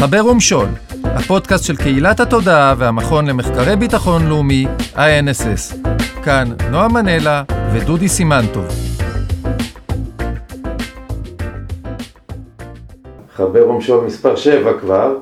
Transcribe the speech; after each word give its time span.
חבר 0.00 0.26
ומשול, 0.26 0.66
הפודקאסט 1.04 1.64
של 1.64 1.76
קהילת 1.76 2.20
התודעה 2.20 2.74
והמכון 2.78 3.26
למחקרי 3.26 3.76
ביטחון 3.76 4.26
לאומי, 4.26 4.66
INSS. 4.94 5.88
כאן 6.24 6.48
נועה 6.70 6.88
מנלה 6.88 7.42
ודודי 7.72 8.08
סימנטוב. 8.08 8.64
חבר 13.36 13.68
ומשול 13.68 14.04
מספר 14.06 14.36
7 14.36 14.72
כבר, 14.80 15.16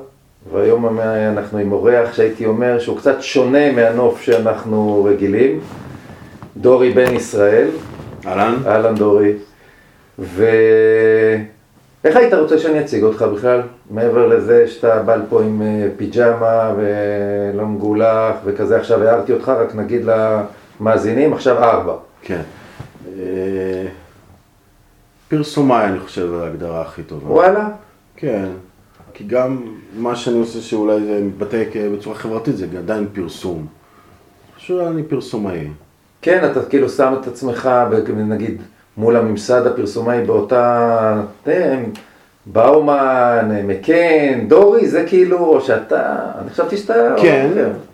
והיום 0.53 0.99
אנחנו 1.33 1.57
עם 1.57 1.71
אורח 1.71 2.13
שהייתי 2.13 2.45
אומר 2.45 2.79
שהוא 2.79 2.97
קצת 2.97 3.21
שונה 3.21 3.71
מהנוף 3.71 4.21
שאנחנו 4.21 5.07
רגילים, 5.09 5.59
דורי 6.57 6.91
בן 6.91 7.15
ישראל. 7.15 7.67
אהלן. 8.25 8.55
אהלן 8.67 8.95
דורי. 8.95 9.33
ואיך 12.03 12.15
היית 12.15 12.33
רוצה 12.33 12.59
שאני 12.59 12.81
אציג 12.81 13.03
אותך 13.03 13.21
בכלל? 13.21 13.61
מעבר 13.89 14.27
לזה 14.27 14.67
שאתה 14.67 15.03
בא 15.03 15.15
לפה 15.15 15.43
עם 15.43 15.61
אה, 15.61 15.87
פיג'מה 15.97 16.73
ולא 16.77 17.65
מגולח 17.65 18.35
וכזה, 18.45 18.77
עכשיו 18.77 19.03
הערתי 19.03 19.33
אותך, 19.33 19.49
רק 19.49 19.75
נגיד 19.75 20.01
למאזינים, 20.05 21.33
עכשיו 21.33 21.63
ארבע. 21.63 21.93
כן. 22.21 22.41
אה, 23.07 23.87
פרסומאי, 25.27 25.85
אני 25.85 25.99
חושב, 25.99 26.33
ההגדרה 26.33 26.81
הכי 26.81 27.03
טובה. 27.03 27.31
וואלה? 27.31 27.69
כן. 28.15 28.45
כי 29.13 29.23
גם 29.23 29.63
מה 29.97 30.15
שאני 30.15 30.39
עושה 30.39 30.61
שאולי 30.61 30.99
זה 31.05 31.21
מתבטא 31.23 31.63
בצורה 31.93 32.15
חברתית, 32.15 32.57
זה 32.57 32.65
עדיין 32.77 33.07
פרסום. 33.13 33.65
פשוט 34.57 34.87
אני 34.87 35.03
פרסומאי. 35.03 35.67
כן, 36.21 36.51
אתה 36.51 36.65
כאילו 36.65 36.89
שם 36.89 37.13
את 37.21 37.27
עצמך, 37.27 37.69
נגיד, 38.15 38.61
מול 38.99 39.15
הממסד 39.15 39.67
הפרסומאי 39.67 40.23
באותה... 40.25 41.21
הם, 41.45 41.83
באומן, 42.45 43.49
מקן, 43.63 44.47
דורי, 44.47 44.87
זה 44.87 45.03
כאילו, 45.07 45.37
או 45.37 45.61
שאתה... 45.61 46.15
אני 46.41 46.49
חשבתי 46.49 46.77
שאתה... 46.77 47.15
כן, 47.21 47.49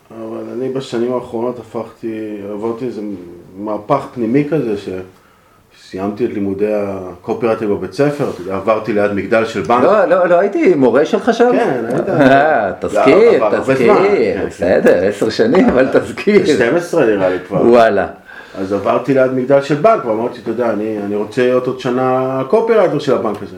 אבל 0.09 0.43
אני 0.53 0.69
בשנים 0.69 1.13
האחרונות 1.13 1.59
הפכתי, 1.59 2.37
עברתי 2.51 2.85
איזה 2.85 3.01
מהפך 3.57 4.07
פנימי 4.13 4.47
כזה, 4.49 4.77
ש... 4.77 4.89
סיימתי 5.89 6.25
את 6.25 6.29
לימודי 6.33 6.73
הקופרטים 6.73 7.69
בבית 7.69 7.93
ספר, 7.93 8.29
אתה 8.29 8.41
יודע, 8.41 8.55
עברתי 8.55 8.93
ליד 8.93 9.13
מגדל 9.13 9.45
של 9.45 9.61
בנק. 9.61 9.83
לא, 9.83 10.05
לא, 10.05 10.27
לא 10.27 10.39
הייתי 10.39 10.75
מורה 10.75 11.05
שלך 11.05 11.33
שם? 11.33 11.51
כן, 11.51 11.85
היית. 11.89 12.09
אה, 12.09 12.71
תזכיר, 12.79 13.59
תזכיר, 13.59 13.95
כן, 13.95 14.45
בסדר, 14.49 15.07
עשר 15.07 15.29
שנים, 15.29 15.69
אבל 15.69 15.87
תזכיר. 15.99 16.45
12 16.45 17.05
נראה 17.05 17.29
לי 17.29 17.37
כבר. 17.47 17.61
וואלה. 17.61 18.07
אז 18.57 18.73
עברתי 18.73 19.13
ליד 19.13 19.31
מגדל 19.31 19.61
של 19.61 19.75
בנק, 19.75 20.05
ואמרתי, 20.05 20.39
אתה 20.41 20.49
יודע, 20.49 20.69
אני, 20.69 20.97
אני 21.05 21.15
רוצה 21.15 21.41
להיות 21.41 21.67
עוד 21.67 21.79
שנה 21.79 22.41
קופרייטר 22.49 22.99
של 22.99 23.15
הבנק 23.15 23.37
הזה. 23.43 23.57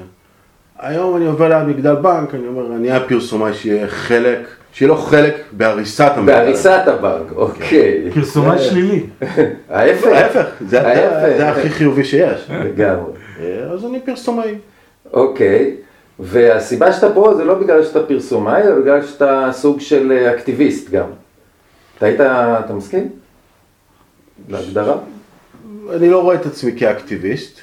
היום 0.80 1.17
אני 1.17 1.26
עובר 1.26 1.48
ליד 1.50 1.67
מגדל 1.67 1.95
בנק, 1.95 2.36
אני 2.36 2.48
אומר, 2.48 2.76
אני 2.76 2.90
אהיה 2.90 3.00
פרסומאי 3.08 3.53
שיהיה 3.53 3.88
חלק, 3.88 4.40
שיהיה 4.73 4.90
לו 4.90 4.98
חלק 4.98 5.36
בהריסת 5.52 6.12
המגדל. 6.16 6.34
בהריסת 6.34 6.81
הבנק, 6.88 7.31
אוקיי. 7.36 8.12
פרסומאי 8.14 8.59
שלילי. 8.59 9.06
ההפך. 9.70 10.08
ההפך, 10.08 10.45
זה 10.68 10.88
ההפך. 10.88 11.38
זה 11.38 11.50
הכי 11.50 11.70
חיובי 11.70 12.03
שיש. 12.03 12.50
לגמרי. 12.50 13.12
אז 13.73 13.86
אני 13.86 14.00
פרסומאי. 14.00 14.56
אוקיי, 15.14 15.75
והסיבה 16.20 16.94
שאתה 16.94 17.14
פה 17.14 17.34
זה 17.38 17.44
לא 17.44 17.56
בגלל 17.56 17.84
שאתה 17.84 18.03
פרסומאי, 18.03 18.62
אלא 18.62 18.80
בגלל 18.80 19.06
שאתה 19.06 19.50
סוג 19.52 19.80
של 19.80 20.12
אה, 20.12 20.34
אקטיביסט 20.34 20.90
גם. 20.90 21.08
אתה 21.98 22.06
היית, 22.06 22.22
אתה 22.66 22.73
מסכים? 22.73 23.09
להגדרה? 24.50 24.98
אני 25.96 26.10
לא 26.10 26.22
רואה 26.22 26.36
את 26.36 26.46
עצמי 26.46 26.72
כאקטיביסט. 26.80 27.60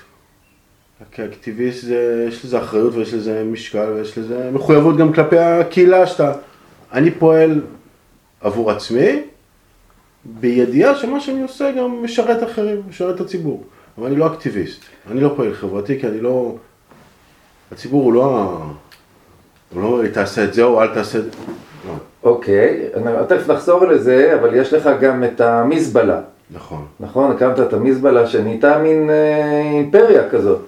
כאקטיביסט 1.12 1.84
זה, 1.84 2.26
יש 2.28 2.44
לזה 2.44 2.58
אחריות 2.58 2.94
ויש 2.94 3.14
לזה 3.14 3.44
משקל 3.44 3.90
ויש 3.90 4.18
לזה 4.18 4.50
מחויבות 4.52 4.96
גם 4.96 5.12
כלפי 5.12 5.38
הקהילה 5.38 6.06
שאתה... 6.06 6.32
אני 6.92 7.10
פועל 7.10 7.60
עבור 8.40 8.70
עצמי, 8.70 9.22
בידיעה 10.24 10.94
שמה 10.94 11.20
שאני 11.20 11.42
עושה 11.42 11.72
גם 11.72 12.02
משרת 12.02 12.42
אחרים, 12.42 12.82
משרת 12.88 13.14
את 13.14 13.20
הציבור. 13.20 13.64
אבל 13.98 14.06
אני 14.06 14.16
לא 14.16 14.26
אקטיביסט, 14.26 14.82
אני 15.10 15.20
לא 15.20 15.32
פועל 15.36 15.54
חברתי 15.54 16.00
כי 16.00 16.06
אני 16.06 16.20
לא... 16.20 16.56
הציבור 17.72 18.04
הוא 18.04 18.12
לא... 18.12 18.58
הוא 19.72 19.82
לא 19.82 19.86
אומר 19.86 20.02
לי 20.02 20.08
תעשה 20.08 20.44
את 20.44 20.54
זה 20.54 20.62
או 20.62 20.82
אל 20.82 20.94
תעשה 20.94 21.18
את 21.18 21.24
זה. 21.24 21.30
לא. 21.88 21.94
אוקיי, 22.22 22.88
תכף 23.28 23.50
נחזור 23.50 23.86
לזה, 23.86 24.34
אבל 24.40 24.54
יש 24.54 24.72
לך 24.72 24.90
גם 25.00 25.24
את 25.24 25.40
המזבלה. 25.40 26.20
נכון. 26.50 26.86
נכון, 27.00 27.30
הקמת 27.30 27.60
את 27.60 27.72
המזבלה 27.72 28.26
שנהייתה 28.26 28.78
מין 28.78 29.10
אה, 29.10 29.60
אימפריה 29.60 30.28
כזאת. 30.30 30.58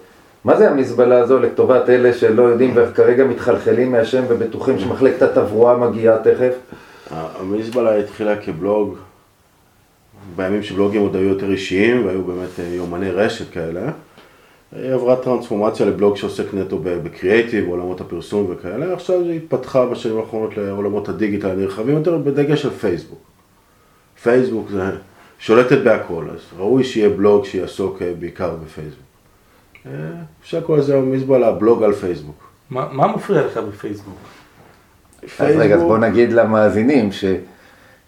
מה 0.44 0.56
זה 0.56 0.70
המזבלה 0.70 1.18
הזו 1.18 1.38
לטובת 1.38 1.88
אלה 1.90 2.14
שלא 2.14 2.42
יודעים 2.42 2.72
וכרגע 2.74 3.24
מתחלחלים 3.24 3.92
מהשם 3.92 4.24
ובטוחים 4.28 4.78
שמחלקת 4.78 5.22
התברואה 5.22 5.76
מגיעה 5.76 6.18
תכף? 6.18 6.54
המזבלה 7.10 7.96
התחילה 7.96 8.36
כבלוג, 8.36 8.96
בימים 10.36 10.62
שבלוגים 10.62 11.00
עוד 11.00 11.16
היו 11.16 11.28
יותר 11.28 11.50
אישיים 11.50 12.06
והיו 12.06 12.24
באמת 12.24 12.60
אה, 12.60 12.64
יומני 12.64 13.10
רשת 13.10 13.50
כאלה. 13.50 13.80
היא 14.72 14.92
עברה 14.92 15.16
טרנספורמציה 15.16 15.86
לבלוג 15.86 16.16
שעוסק 16.16 16.54
נטו 16.54 16.78
בקריאייטיב, 16.82 17.68
עולמות 17.68 18.00
הפרסום 18.00 18.46
וכאלה, 18.50 18.92
עכשיו 18.92 19.20
היא 19.22 19.36
התפתחה 19.36 19.86
בשנים 19.86 20.18
האחרונות 20.18 20.56
לעולמות 20.56 21.08
הדיגיטל 21.08 21.50
הנרחבים 21.50 21.96
יותר, 21.96 22.18
בדגש 22.18 22.64
על 22.64 22.70
פייסבוק. 22.70 23.18
פייסבוק 24.22 24.70
זה 24.70 24.82
שולטת 25.38 25.78
בהכל, 25.78 26.24
אז 26.34 26.40
ראוי 26.58 26.84
שיהיה 26.84 27.08
בלוג 27.08 27.44
שיעסוק 27.44 28.02
אה, 28.02 28.12
בעיקר 28.18 28.56
בפייסבוק. 28.64 29.06
אה, 29.86 29.90
אפשר 30.42 30.58
לקרוא 30.58 30.76
לזה 30.76 31.00
מזבלה 31.00 31.52
בלוג 31.52 31.82
על 31.82 31.92
פייסבוק. 31.92 32.48
מה 32.70 32.88
מה 32.92 33.06
מפריע 33.06 33.46
לך 33.46 33.56
בפייסבוק? 33.56 34.18
אז 35.38 35.56
רגע, 35.56 35.74
אז 35.74 35.82
בוא 35.82 35.98
נגיד 35.98 36.32
למאזינים 36.32 37.12
ש... 37.12 37.24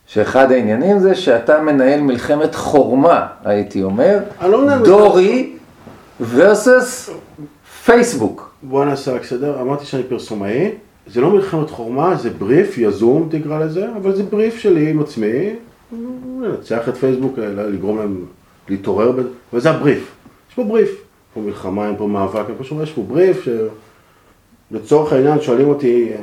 שאחד 0.06 0.52
העניינים 0.52 0.98
זה 0.98 1.14
שאתה 1.14 1.62
מנהל 1.62 2.00
מלחמת 2.00 2.54
חורמה, 2.54 3.26
הייתי 3.44 3.82
אומר, 3.82 4.18
לא 4.42 4.78
דורי 4.84 5.52
versus 6.20 7.10
פייסבוק. 7.84 8.50
בוא 8.62 8.84
נעשה 8.84 9.12
רק 9.12 9.24
סדר, 9.24 9.60
אמרתי 9.60 9.86
שאני 9.86 10.02
פרסומאי, 10.02 10.70
זה 11.06 11.20
לא 11.20 11.30
מלחמת 11.30 11.70
חורמה, 11.70 12.16
זה 12.16 12.30
בריף 12.30 12.78
יזום 12.78 13.28
תקרא 13.30 13.58
לזה, 13.58 13.86
אבל 13.96 14.16
זה 14.16 14.22
בריף 14.22 14.58
שלי 14.58 14.90
עם 14.90 15.00
עצמי, 15.00 15.54
לנצח 16.42 16.88
את 16.88 16.96
פייסבוק, 16.96 17.38
אה, 17.38 17.44
לגרום 17.48 17.98
להם 17.98 18.24
להתעורר, 18.68 19.12
וזה 19.52 19.70
הבריף, 19.70 20.10
יש 20.50 20.54
פה 20.54 20.64
בריף, 20.64 20.90
יש 20.90 20.96
פה 21.34 21.40
מלחמה, 21.40 21.86
אין 21.86 21.96
פה 21.96 22.06
מאבק, 22.06 22.44
אין 22.48 22.54
פה 22.58 22.64
שום, 22.64 22.82
יש 22.82 22.92
פה 22.92 23.02
בריף, 23.02 23.46
שלצורך 24.70 25.12
העניין 25.12 25.40
שואלים 25.40 25.68
אותי, 25.68 26.08
אה, 26.12 26.16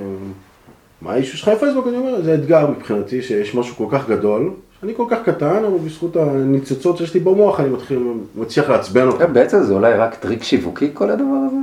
מה 1.01 1.11
האישו 1.13 1.37
שלך 1.37 1.49
בפייסבוק, 1.49 1.87
אני 1.87 1.97
אומר, 1.97 2.21
זה 2.21 2.33
אתגר 2.35 2.67
מבחינתי, 2.71 3.21
שיש 3.21 3.55
משהו 3.55 3.75
כל 3.75 3.85
כך 3.91 4.09
גדול, 4.09 4.51
שאני 4.81 4.93
כל 4.97 5.05
כך 5.09 5.17
קטן, 5.25 5.63
אבל 5.67 5.77
בזכות 5.85 6.15
הניצוצות 6.15 6.97
שיש 6.97 7.13
לי 7.13 7.19
במוח, 7.19 7.59
אני 7.59 7.69
מתחיל, 7.69 7.99
מצליח 8.35 8.69
לעצבן 8.69 9.07
אותם. 9.07 9.33
בעצם 9.33 9.63
זה 9.63 9.73
אולי 9.73 9.93
רק 9.93 10.15
טריק 10.15 10.43
שיווקי 10.43 10.89
כל 10.93 11.09
הדבר 11.09 11.25
הזה? 11.47 11.55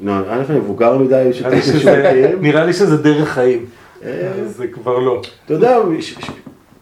לא, 0.00 0.12
א', 0.28 0.42
אני 0.50 0.58
מבוגר 0.58 0.98
מדי 0.98 1.30
נראה 1.40 1.50
לי 1.50 1.62
שזה- 1.62 1.80
שווקים. 1.80 2.42
נראה 2.42 2.64
לי 2.64 2.72
שזה 2.72 2.96
דרך 2.96 3.28
חיים. 3.28 3.64
אה. 4.04 4.32
זה 4.46 4.66
כבר 4.66 4.98
לא. 4.98 5.22
אתה 5.44 5.54
יודע, 5.54 5.78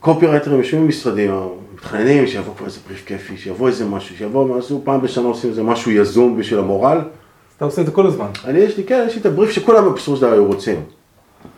קופירייטרים 0.05 0.59
יושבים 0.59 0.85
במשרדים, 0.85 1.31
מתחננים 1.75 2.27
שיבוא 2.27 2.53
פה 2.59 2.65
איזה 2.65 2.81
בריף 2.81 3.05
כיפי, 3.07 3.37
שיבוא 3.37 3.69
איזה 3.69 3.85
משהו, 3.85 4.17
שיבוא 4.17 4.59
משהו, 4.59 4.83
פעם 4.85 5.01
בשנה 5.01 5.29
עושים 5.29 5.51
איזה 5.51 5.63
משהו 5.63 5.91
יזום 5.91 6.39
בשביל 6.39 6.59
המורל. 6.59 6.99
אז 6.99 7.05
אתה 7.57 7.65
עושה 7.65 7.81
את 7.81 7.87
זה 7.87 7.93
כל 7.93 8.07
הזמן. 8.07 8.27
אני, 8.45 8.59
יש 8.59 8.77
לי, 8.77 8.85
כן, 8.85 9.05
יש 9.09 9.15
לי 9.15 9.21
את 9.21 9.27
הבריף 9.27 9.51
שכולם 9.51 9.95
בסופו 9.95 10.17
של 10.17 10.23
דבר 10.23 10.33
היו 10.33 10.47
רוצים. 10.47 10.83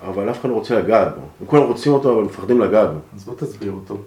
אבל 0.08 0.30
אף 0.30 0.40
אחד 0.40 0.48
לא 0.48 0.54
רוצה 0.54 0.78
לגעת 0.78 1.08
בו. 1.14 1.46
כולם 1.46 1.62
רוצים 1.62 1.92
אותו, 1.92 2.12
אבל 2.14 2.22
מפחדים 2.22 2.60
לגעת 2.60 2.92
בו. 2.92 2.98
אז 3.14 3.24
בוא 3.24 3.34
תסביר 3.34 3.72
אותו. 3.72 3.98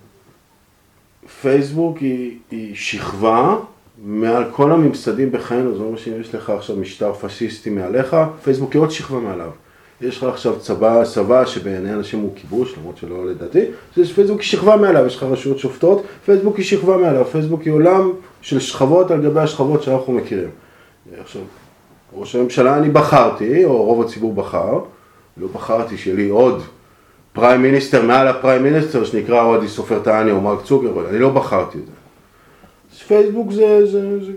פייסבוק 1.42 1.98
היא, 1.98 2.38
היא 2.52 2.76
שכבה 2.76 3.56
מעל 4.04 4.44
כל 4.52 4.72
הממסדים 4.72 5.32
בחיינו, 5.32 5.74
זה 5.74 5.80
לא 5.80 5.84
אומר 5.84 5.98
שיש 5.98 6.36
לך 6.36 6.50
עכשיו 6.50 6.76
משטר 6.76 7.14
פשיסטי 7.14 7.70
מעליך, 7.70 8.16
פייסבוק 8.44 8.74
היא 8.74 8.82
עוד 8.82 8.92
שכבה 8.92 9.20
מעליו. 9.20 9.52
יש 10.02 10.18
לך 10.18 10.24
עכשיו 10.24 10.60
צבא, 10.60 11.04
צבא 11.06 11.46
שבעיני 11.46 11.94
אנשים 11.94 12.20
הוא 12.20 12.32
כיבוש, 12.36 12.78
למרות 12.78 12.98
שלא 12.98 13.26
לדעתי, 13.26 13.66
פייסבוק 13.94 14.42
היא 14.42 14.48
שכבה 14.48 14.78
מעליו, 14.78 15.06
יש 15.06 15.16
לך 15.16 15.24
רשויות 15.24 15.60
שופטות, 15.60 16.04
פייסבוק 16.26 16.58
היא 16.58 16.66
שכבה 16.66 16.98
מעליו, 16.98 17.26
פייסבוק 17.26 17.62
היא 17.62 17.74
עולם 17.74 18.12
של 18.42 18.60
שכבות 18.60 19.12
על 19.12 19.22
גבי 19.22 19.40
השכבות 19.40 19.84
שאנחנו 19.84 20.14
מכירים. 20.14 20.50
עכשיו, 21.22 21.42
ראש 22.14 22.36
הממשלה 22.36 22.78
אני 22.78 22.90
בחרתי, 22.90 23.66
או 23.66 23.84
רוב 23.84 24.02
הציבור 24.06 24.34
בחר, 24.34 24.80
לא 25.38 25.48
בחרתי 25.48 25.98
שיהיה 25.98 26.16
לי 26.16 26.30
עוד 26.30 26.62
פריים 27.34 27.62
מיניסטר 27.62 28.06
מעל 28.06 28.28
הפריים 28.28 28.64
מיניסטר 28.64 29.04
שנקרא 29.04 29.44
אוהדי 29.44 29.68
סופר 29.68 30.00
טעני 30.00 30.32
או 30.32 30.42
מרק 30.42 30.64
צוקרברג, 30.64 31.06
אני 31.10 31.20
לא 31.20 31.30
בחרתי 31.30 31.78
את 31.78 31.86
זה. 31.86 31.92
פייסבוק 33.08 33.52
זה, 33.52 33.86
זה, 33.86 34.26
זה 34.26 34.32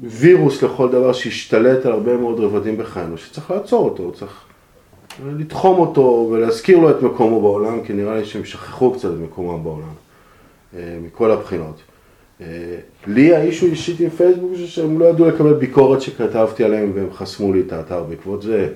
וירוס 0.00 0.62
לכל 0.62 0.88
דבר 0.88 1.12
שהשתלט 1.12 1.86
על 1.86 1.92
הרבה 1.92 2.16
מאוד 2.16 2.40
רבדים 2.40 2.76
בחיינו, 2.76 3.18
שצריך 3.18 3.50
לעצור 3.50 3.84
אותו, 3.84 4.12
צריך 4.12 4.44
לתחום 5.26 5.78
אותו 5.78 6.28
ולהזכיר 6.32 6.78
לו 6.78 6.90
את 6.90 7.02
מקומו 7.02 7.40
בעולם, 7.40 7.84
כי 7.84 7.92
נראה 7.92 8.16
לי 8.16 8.24
שהם 8.24 8.44
שכחו 8.44 8.92
קצת 8.92 9.08
את 9.08 9.18
מקומם 9.18 9.64
בעולם, 9.64 9.94
אה, 10.76 10.98
מכל 11.02 11.30
הבחינות. 11.30 11.80
אה, 12.40 12.46
לי 13.06 13.36
האישו 13.36 13.66
אישית 13.66 14.00
עם 14.00 14.10
פייסבוק 14.10 14.50
זה 14.56 14.66
שהם 14.66 14.98
לא 14.98 15.04
ידעו 15.04 15.26
לקבל 15.26 15.54
ביקורת 15.54 16.00
שכתבתי 16.00 16.64
עליהם 16.64 16.92
והם 16.94 17.08
חסמו 17.14 17.52
לי 17.52 17.60
את 17.66 17.72
האתר 17.72 18.02
בעקבות 18.02 18.42
זה. 18.42 18.68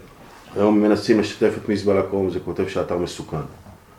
היום 0.56 0.80
מנסים 0.80 1.20
לשתף 1.20 1.52
את 1.62 1.68
מזבלה 1.68 2.02
קרום, 2.02 2.30
זה 2.30 2.40
כותב 2.40 2.68
שהאתר 2.68 2.98
מסוכן. 2.98 3.36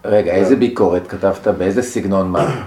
רגע, 0.05 0.35
איזה 0.35 0.55
ביקורת 0.55 1.07
כתבת? 1.07 1.47
באיזה 1.47 1.81
סגנון 1.81 2.31
מה? 2.31 2.65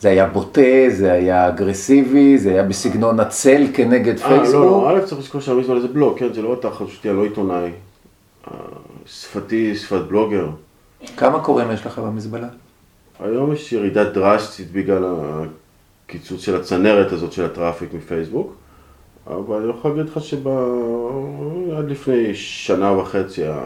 זה 0.00 0.08
היה 0.08 0.26
בוטה, 0.26 0.88
זה 0.88 1.12
היה 1.12 1.48
אגרסיבי, 1.48 2.38
זה 2.38 2.50
היה 2.50 2.62
בסגנון 2.62 3.20
הצל 3.20 3.66
כנגד 3.74 4.18
אה, 4.18 4.30
לא, 4.30 4.36
פייסבוק? 4.36 4.64
לא, 4.64 4.90
א' 4.90 5.00
צריך 5.00 5.20
לזכור 5.20 5.40
שהמזבלה 5.40 5.80
זה 5.80 5.88
בלוג, 5.88 6.18
כן, 6.18 6.32
זה 6.32 6.42
לא 6.42 6.54
אתר 6.54 6.70
חדשותי, 6.70 7.10
אני 7.10 7.16
לא 7.16 7.24
עיתונאי. 7.24 7.70
שפתי, 9.10 9.76
שפת 9.76 10.00
בלוגר. 10.08 10.48
כמה 11.16 11.40
קוראים 11.40 11.70
יש 11.70 11.86
לך 11.86 11.98
במזבלה? 11.98 12.48
היום 13.20 13.52
יש 13.52 13.72
ירידה 13.72 14.04
דרסטית 14.04 14.72
בגלל 14.72 15.04
הקיצוץ 16.06 16.40
של 16.40 16.56
הצנרת 16.56 17.12
הזאת 17.12 17.32
של 17.32 17.44
ה 17.44 17.50
traffic 17.50 17.94
מפייסבוק, 17.94 18.54
אבל 19.26 19.56
אני 19.56 19.70
יכול 19.70 19.90
להגיד 19.90 20.12
לך 20.12 20.22
שעד 20.22 21.88
לפני 21.88 22.34
שנה 22.34 22.92
וחצי 22.92 23.42
היה 23.42 23.60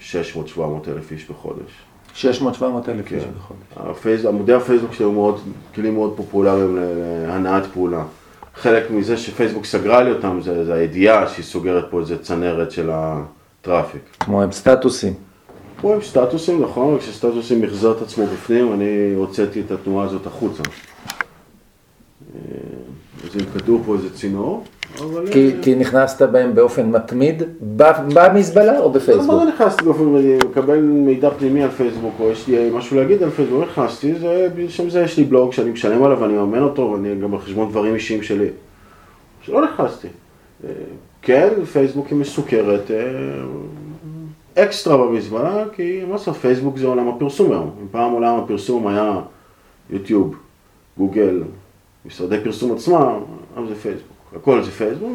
600-700 0.00 0.60
אלף 0.88 1.12
איש 1.12 1.30
בחודש. 1.30 1.72
600-700 2.16 2.22
אלף 2.88 3.12
איש 3.12 3.24
כן. 3.24 3.30
בחודש. 3.38 3.60
הפייס, 3.76 4.24
עמודי 4.24 4.52
הפייסבוק 4.52 4.92
שלי 4.92 5.04
היו 5.04 5.12
מאוד, 5.12 5.40
כלים 5.74 5.94
מאוד 5.94 6.16
פופולריים 6.16 6.78
להנעת 7.26 7.66
פעולה. 7.66 8.04
חלק 8.54 8.90
מזה 8.90 9.16
שפייסבוק 9.16 9.64
סגרה 9.64 10.02
לי 10.02 10.10
אותם 10.10 10.40
זה, 10.42 10.64
זה 10.64 10.74
הידיעה 10.74 11.28
שהיא 11.28 11.44
סוגרת 11.44 11.84
פה 11.90 12.00
איזה 12.00 12.22
צנרת 12.22 12.70
של 12.70 12.90
ה 13.62 13.66
traffic. 13.66 14.02
כמו 14.20 14.42
הם 14.42 14.52
סטטוסים. 14.52 15.14
פה 15.80 15.94
עם 15.94 16.02
סטטוסים, 16.02 16.62
נכון, 16.62 16.98
כשסטטוסים 16.98 17.60
מחזר 17.60 17.92
את 17.92 18.02
עצמו 18.02 18.26
בפנים, 18.26 18.72
אני 18.72 19.14
הוצאתי 19.16 19.60
את 19.60 19.70
התנועה 19.70 20.06
הזאת 20.06 20.26
החוצה. 20.26 20.62
אה, 20.62 22.40
אז 23.24 23.36
עם 23.36 23.46
כדור 23.54 23.82
פה 23.86 23.94
איזה 23.94 24.14
צינור, 24.14 24.64
אבל... 24.98 25.32
כי, 25.32 25.50
אה, 25.50 25.62
כי 25.62 25.74
נכנסת 25.74 26.22
בהם 26.22 26.54
באופן 26.54 26.90
מתמיד 26.90 27.42
במזבלה 28.14 28.78
או 28.78 28.92
בפייסבוק? 28.92 29.28
לא 29.28 29.44
נכנסתי 29.44 29.84
באופן, 29.84 30.16
אני 30.16 30.38
מקבל 30.50 30.80
מידע 30.80 31.30
פנימי 31.30 31.62
על 31.62 31.70
פייסבוק, 31.70 32.14
או 32.20 32.30
יש 32.30 32.48
לי 32.48 32.70
משהו 32.74 32.96
להגיד 32.96 33.22
על 33.22 33.30
פייסבוק, 33.30 33.60
לא 33.60 33.66
נכנסתי, 33.66 34.14
זה, 34.14 34.48
בשם 34.56 34.90
זה 34.90 35.00
יש 35.00 35.16
לי 35.16 35.24
בלוג 35.24 35.52
שאני 35.52 35.70
משלם 35.70 36.02
עליו, 36.02 36.18
ואני 36.20 36.32
מאמן 36.32 36.62
אותו, 36.62 36.82
ואני 36.82 37.20
גם 37.20 37.34
על 37.34 37.40
חשבון 37.40 37.70
דברים 37.70 37.94
אישיים 37.94 38.22
שלי. 38.22 38.48
שלא 39.42 39.64
נכנסתי. 39.64 40.08
אה, 41.22 41.26
כן, 41.26 41.64
פייסבוק 41.72 42.06
היא 42.06 42.18
מסוכרת, 42.18 42.90
אה, 42.90 44.64
אקסטרה 44.64 44.96
במזבלה, 44.96 45.64
כי 45.76 46.00
מה 46.06 46.12
לעשות, 46.12 46.36
פייסבוק 46.36 46.78
זה 46.78 46.86
עולם 46.86 47.08
הפרסום 47.08 47.52
היום. 47.52 47.70
אם 47.82 47.86
פעם 47.90 48.12
עולם 48.12 48.38
הפרסום 48.38 48.86
היה 48.86 49.20
יוטיוב, 49.90 50.34
גוגל, 50.98 51.42
משרדי 52.06 52.36
פרסום 52.44 52.72
עצמם, 52.72 53.18
היום 53.56 53.68
זה 53.68 53.74
פייסבוק. 53.74 54.06
הכל 54.36 54.62
זה 54.62 54.70
פייסבוק, 54.70 55.10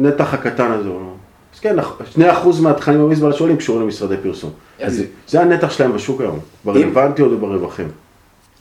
נתח 0.00 0.34
הקטן 0.34 0.70
הזה. 0.72 0.88
לא- 0.88 1.12
אז 1.54 1.60
כן, 1.60 1.76
2% 2.14 2.20
מהתכנים 2.62 2.98
במזבלה 3.00 3.32
שעולים 3.32 3.56
קשורים 3.56 3.82
למשרדי 3.82 4.16
פרסום. 4.22 4.50
אז- 4.80 5.02
זה 5.28 5.40
הנתח 5.40 5.70
שלהם 5.70 5.92
בשוק 5.92 6.20
היום, 6.20 6.38
ברלוונטיות 6.64 7.32
וברווחים. 7.32 7.88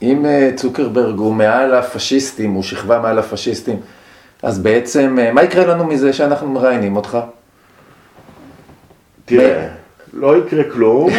אם 0.01 0.25
אה, 0.25 0.50
צוקרברג 0.56 1.18
הוא 1.18 1.33
מעל 1.33 1.74
הפשיסטים, 1.74 2.51
הוא 2.51 2.63
שכבה 2.63 3.00
מעל 3.00 3.19
הפשיסטים, 3.19 3.75
אז 4.44 4.60
בעצם, 4.60 5.18
אה, 5.22 5.31
מה 5.31 5.44
יקרה 5.44 5.66
לנו 5.66 5.86
מזה 5.86 6.13
שאנחנו 6.13 6.48
מראיינים 6.50 6.95
אותך? 6.95 7.18
תראה, 9.25 9.68
לא 10.13 10.38
יקרה 10.38 10.63
כלום. 10.63 11.10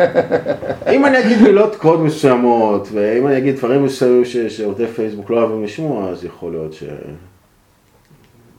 אם 0.94 1.06
אני 1.06 1.20
אגיד 1.20 1.42
מילות 1.42 1.76
קוד 1.76 2.00
מסוימות, 2.00 2.88
ואם 2.92 3.26
אני 3.26 3.38
אגיד 3.38 3.56
דברים 3.56 3.84
מסוימים 3.84 4.24
ש- 4.24 4.36
שעובדי 4.36 4.86
פייסבוק 4.86 5.30
לא 5.30 5.36
אוהבים 5.40 5.64
לשמוע, 5.64 6.10
אז 6.10 6.24
יכול 6.24 6.52
להיות 6.52 6.74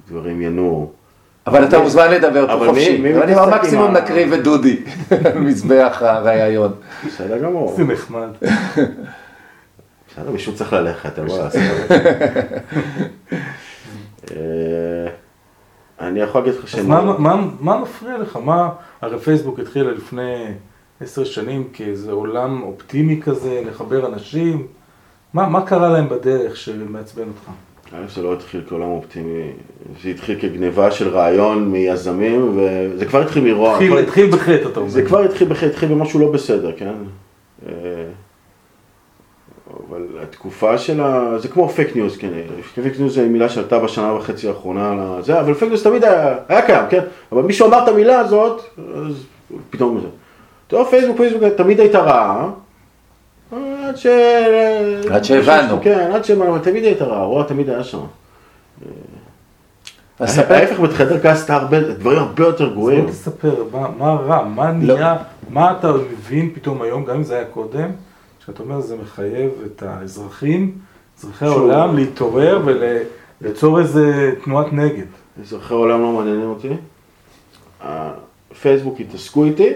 שדברים 0.07 0.41
ינועו. 0.41 0.91
אבל 1.47 1.63
אתה 1.63 1.79
מוזמן 1.79 2.11
לדבר 2.11 2.47
פה 2.47 2.53
אבל 2.53 2.67
חופשי. 2.67 2.95
עם 3.17 3.49
מקסימום 3.53 3.91
נקריב 3.91 4.33
את 4.33 4.43
דודי 4.43 4.77
על 5.25 5.37
מזבח 5.47 5.97
הראיון. 6.01 6.73
בסדר 7.07 7.37
גמור. 7.37 7.73
זה 7.77 7.83
נחמד. 7.83 8.29
בסדר, 10.11 10.31
מישהו 10.31 10.55
צריך 10.55 10.73
ללכת, 10.73 11.19
אין 11.19 11.27
מה 11.27 11.37
לעשות. 11.37 11.61
אה, 14.35 15.11
אני 16.07 16.19
יכול 16.19 16.41
להגיד 16.41 16.53
לך 16.59 16.63
אז 16.63 16.69
שאני... 16.69 16.87
מה- 16.87 17.17
מה- 17.19 17.47
מה 17.59 17.77
מפריע 17.81 18.17
לך? 18.17 18.35
מה, 18.43 18.69
הרי 19.01 19.19
פייסבוק 19.19 19.59
התחילה 19.59 19.91
לפני 19.91 20.45
עשר 21.01 21.23
שנים 21.23 21.67
כאיזה 21.73 22.11
עולם 22.11 22.63
אופטימי 22.63 23.21
כזה, 23.21 23.61
לחבר 23.65 24.07
אנשים. 24.07 24.67
מה 25.33 25.49
מה 25.49 25.65
קרה 25.65 25.89
להם 25.89 26.09
בדרך 26.09 26.57
שמעצבן 26.57 27.23
אותך? 27.27 27.49
א', 27.95 28.07
זה 28.15 28.21
לא 28.21 28.33
התחיל 28.33 28.63
כעולם 28.69 28.87
אופטימי, 28.89 29.51
זה 30.03 30.09
התחיל 30.09 30.39
כגניבה 30.41 30.91
של 30.91 31.09
רעיון 31.09 31.69
מיזמים, 31.71 32.57
וזה 32.57 33.05
כבר 33.05 33.21
התחיל 33.21 33.43
מרוע. 33.53 33.71
התחיל- 33.73 33.97
התחיל 33.97 34.31
בחטא, 34.31 34.67
אתה 34.71 34.79
אומר. 34.79 34.89
זה 34.89 35.05
כבר 35.05 35.19
התחיל 35.19 35.47
בחטא, 35.49 35.65
התחיל 35.65 35.89
במשהו 35.89 36.19
לא 36.19 36.31
בסדר, 36.31 36.71
כן? 36.77 36.93
אה, 37.67 37.71
אבל 39.87 40.07
התקופה 40.31 40.77
של 40.77 41.01
ה... 41.01 41.33
זה 41.39 41.47
כמו 41.47 41.69
פייק 41.69 41.95
ניוז, 41.95 42.17
כן? 42.17 42.27
פייק 42.81 42.99
ניוז 42.99 43.15
זה 43.15 43.27
מילה 43.27 43.49
שעלתה 43.49 43.79
בשנה 43.79 44.13
וחצי 44.13 44.47
האחרונה, 44.47 45.15
זה, 45.21 45.39
אבל 45.39 45.53
פייק 45.53 45.69
ניוז 45.71 45.83
תמיד 45.83 46.03
היה, 46.03 46.35
היה 46.49 46.61
קיים, 46.65 46.83
כן? 46.89 46.99
אבל 47.31 47.41
מישהו 47.41 47.67
אמר 47.67 47.83
את 47.83 47.87
המילה 47.87 48.19
הזאת, 48.19 48.61
אז 48.95 49.23
פתאום 49.69 49.99
זה. 50.01 50.07
טוב, 50.67 50.87
פייסבוק, 50.89 51.17
פייסבוק 51.17 51.43
תמיד 51.57 51.79
הייתה 51.79 51.99
רעה. 51.99 52.49
עד 53.87 53.97
ש... 53.97 54.05
עד 55.11 55.23
שהבנו. 55.23 55.79
כן, 55.83 56.09
עד 56.13 56.25
שהבנו, 56.25 56.49
אבל 56.55 56.59
תמיד 56.59 56.83
הייתה 56.83 57.05
רעה, 57.05 57.23
רוע 57.23 57.43
תמיד 57.43 57.69
היה 57.69 57.83
שם. 57.83 57.99
אז 60.19 60.37
ההפך, 60.39 60.79
בחדר 60.79 61.19
כעס 61.19 61.37
עשתה 61.37 61.55
הרבה, 61.55 61.79
דברים 61.79 62.17
הרבה 62.19 62.43
יותר 62.43 62.65
אז 62.67 62.71
גרועים. 62.73 63.01
בוא 63.05 63.11
תספר, 63.11 63.63
מה- 63.71 63.87
מה 63.97 64.11
רע, 64.13 64.43
מה 64.43 64.71
לא. 64.81 64.95
נהיה, 64.95 65.17
מה 65.49 65.73
אתה 65.79 65.91
מבין 65.93 66.49
פתאום 66.53 66.81
היום, 66.81 67.05
גם 67.05 67.15
אם 67.15 67.23
זה 67.23 67.35
היה 67.35 67.45
קודם, 67.45 67.89
שאתה 68.45 68.63
אומר 68.63 68.81
זה 68.81 68.95
מחייב 69.03 69.49
את 69.65 69.83
האזרחים, 69.83 70.77
אזרחי 71.19 71.45
שוב. 71.45 71.57
העולם, 71.57 71.95
להתעורר 71.95 72.61
וליצור 73.41 73.79
איזה 73.79 74.31
תנועת 74.43 74.73
נגד. 74.73 75.05
אזרחי 75.41 75.73
העולם 75.73 76.01
לא 76.01 76.11
מעניינים 76.11 76.49
אותי. 76.49 76.69
פייסבוק 78.61 78.99
יתעסקו 78.99 79.45
איתי, 79.45 79.69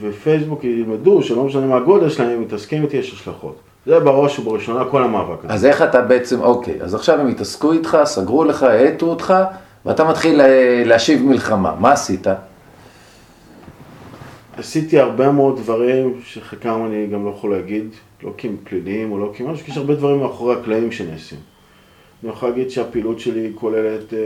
ופייסבוק 0.00 0.64
ילמדו 0.64 1.22
שלא 1.22 1.44
משנה 1.44 1.66
מה 1.66 1.76
הגודל 1.76 2.08
שלהם, 2.08 2.30
הם 2.30 2.40
מתעסקים 2.40 2.82
איתי, 2.82 2.96
יש 2.96 3.12
השלכות. 3.12 3.56
זה 3.86 4.00
בראש 4.00 4.38
ובראשונה 4.38 4.84
כל 4.84 5.02
המאבק 5.02 5.44
הזה. 5.44 5.54
אז 5.54 5.64
איך 5.64 5.82
אתה 5.82 6.02
בעצם, 6.02 6.40
אוקיי, 6.40 6.82
אז 6.82 6.94
עכשיו 6.94 7.20
הם 7.20 7.28
התעסקו 7.28 7.72
איתך, 7.72 7.98
סגרו 8.04 8.44
לך, 8.44 8.62
האטו 8.62 9.06
אותך, 9.06 9.34
ואתה 9.86 10.04
מתחיל 10.04 10.40
אה, 10.40 10.82
להשיב 10.86 11.22
מלחמה. 11.22 11.74
מה 11.78 11.92
עשית? 11.92 12.26
עשיתי 14.56 14.98
הרבה 14.98 15.32
מאוד 15.32 15.56
דברים 15.56 16.20
שחלקם 16.24 16.86
אני 16.86 17.06
גם 17.06 17.24
לא 17.24 17.30
יכול 17.30 17.50
להגיד, 17.50 17.88
לא 18.22 18.32
כי 18.36 18.48
הם 18.48 18.56
פליליים 18.64 19.12
או 19.12 19.18
לא 19.18 19.32
כי 19.34 19.42
משהו, 19.42 19.64
כי 19.64 19.70
יש 19.70 19.76
הרבה 19.76 19.94
דברים 19.94 20.20
מאחורי 20.20 20.56
הקלעים 20.56 20.92
שנעשים. 20.92 21.38
אני 22.22 22.32
יכול 22.32 22.48
להגיד 22.48 22.70
שהפעילות 22.70 23.20
שלי 23.20 23.52
כוללת 23.54 24.14
אה, 24.14 24.18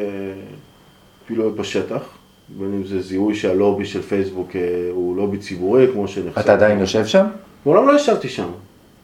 פעילויות 1.26 1.56
בשטח, 1.56 2.02
בין 2.48 2.72
אם 2.72 2.84
זה 2.84 3.00
זיהוי 3.00 3.34
שהלובי 3.34 3.86
של 3.86 4.02
פייסבוק 4.02 4.56
אה, 4.56 4.60
הוא 4.90 5.16
לובי 5.16 5.38
ציבורי, 5.38 5.86
כמו 5.92 6.08
שנחשב. 6.08 6.40
אתה 6.40 6.52
עדיין 6.52 6.78
יושב 6.78 7.06
שם? 7.06 7.26
מעולם 7.66 7.88
לא 7.88 7.96
ישבתי 7.96 8.28
שם, 8.28 8.48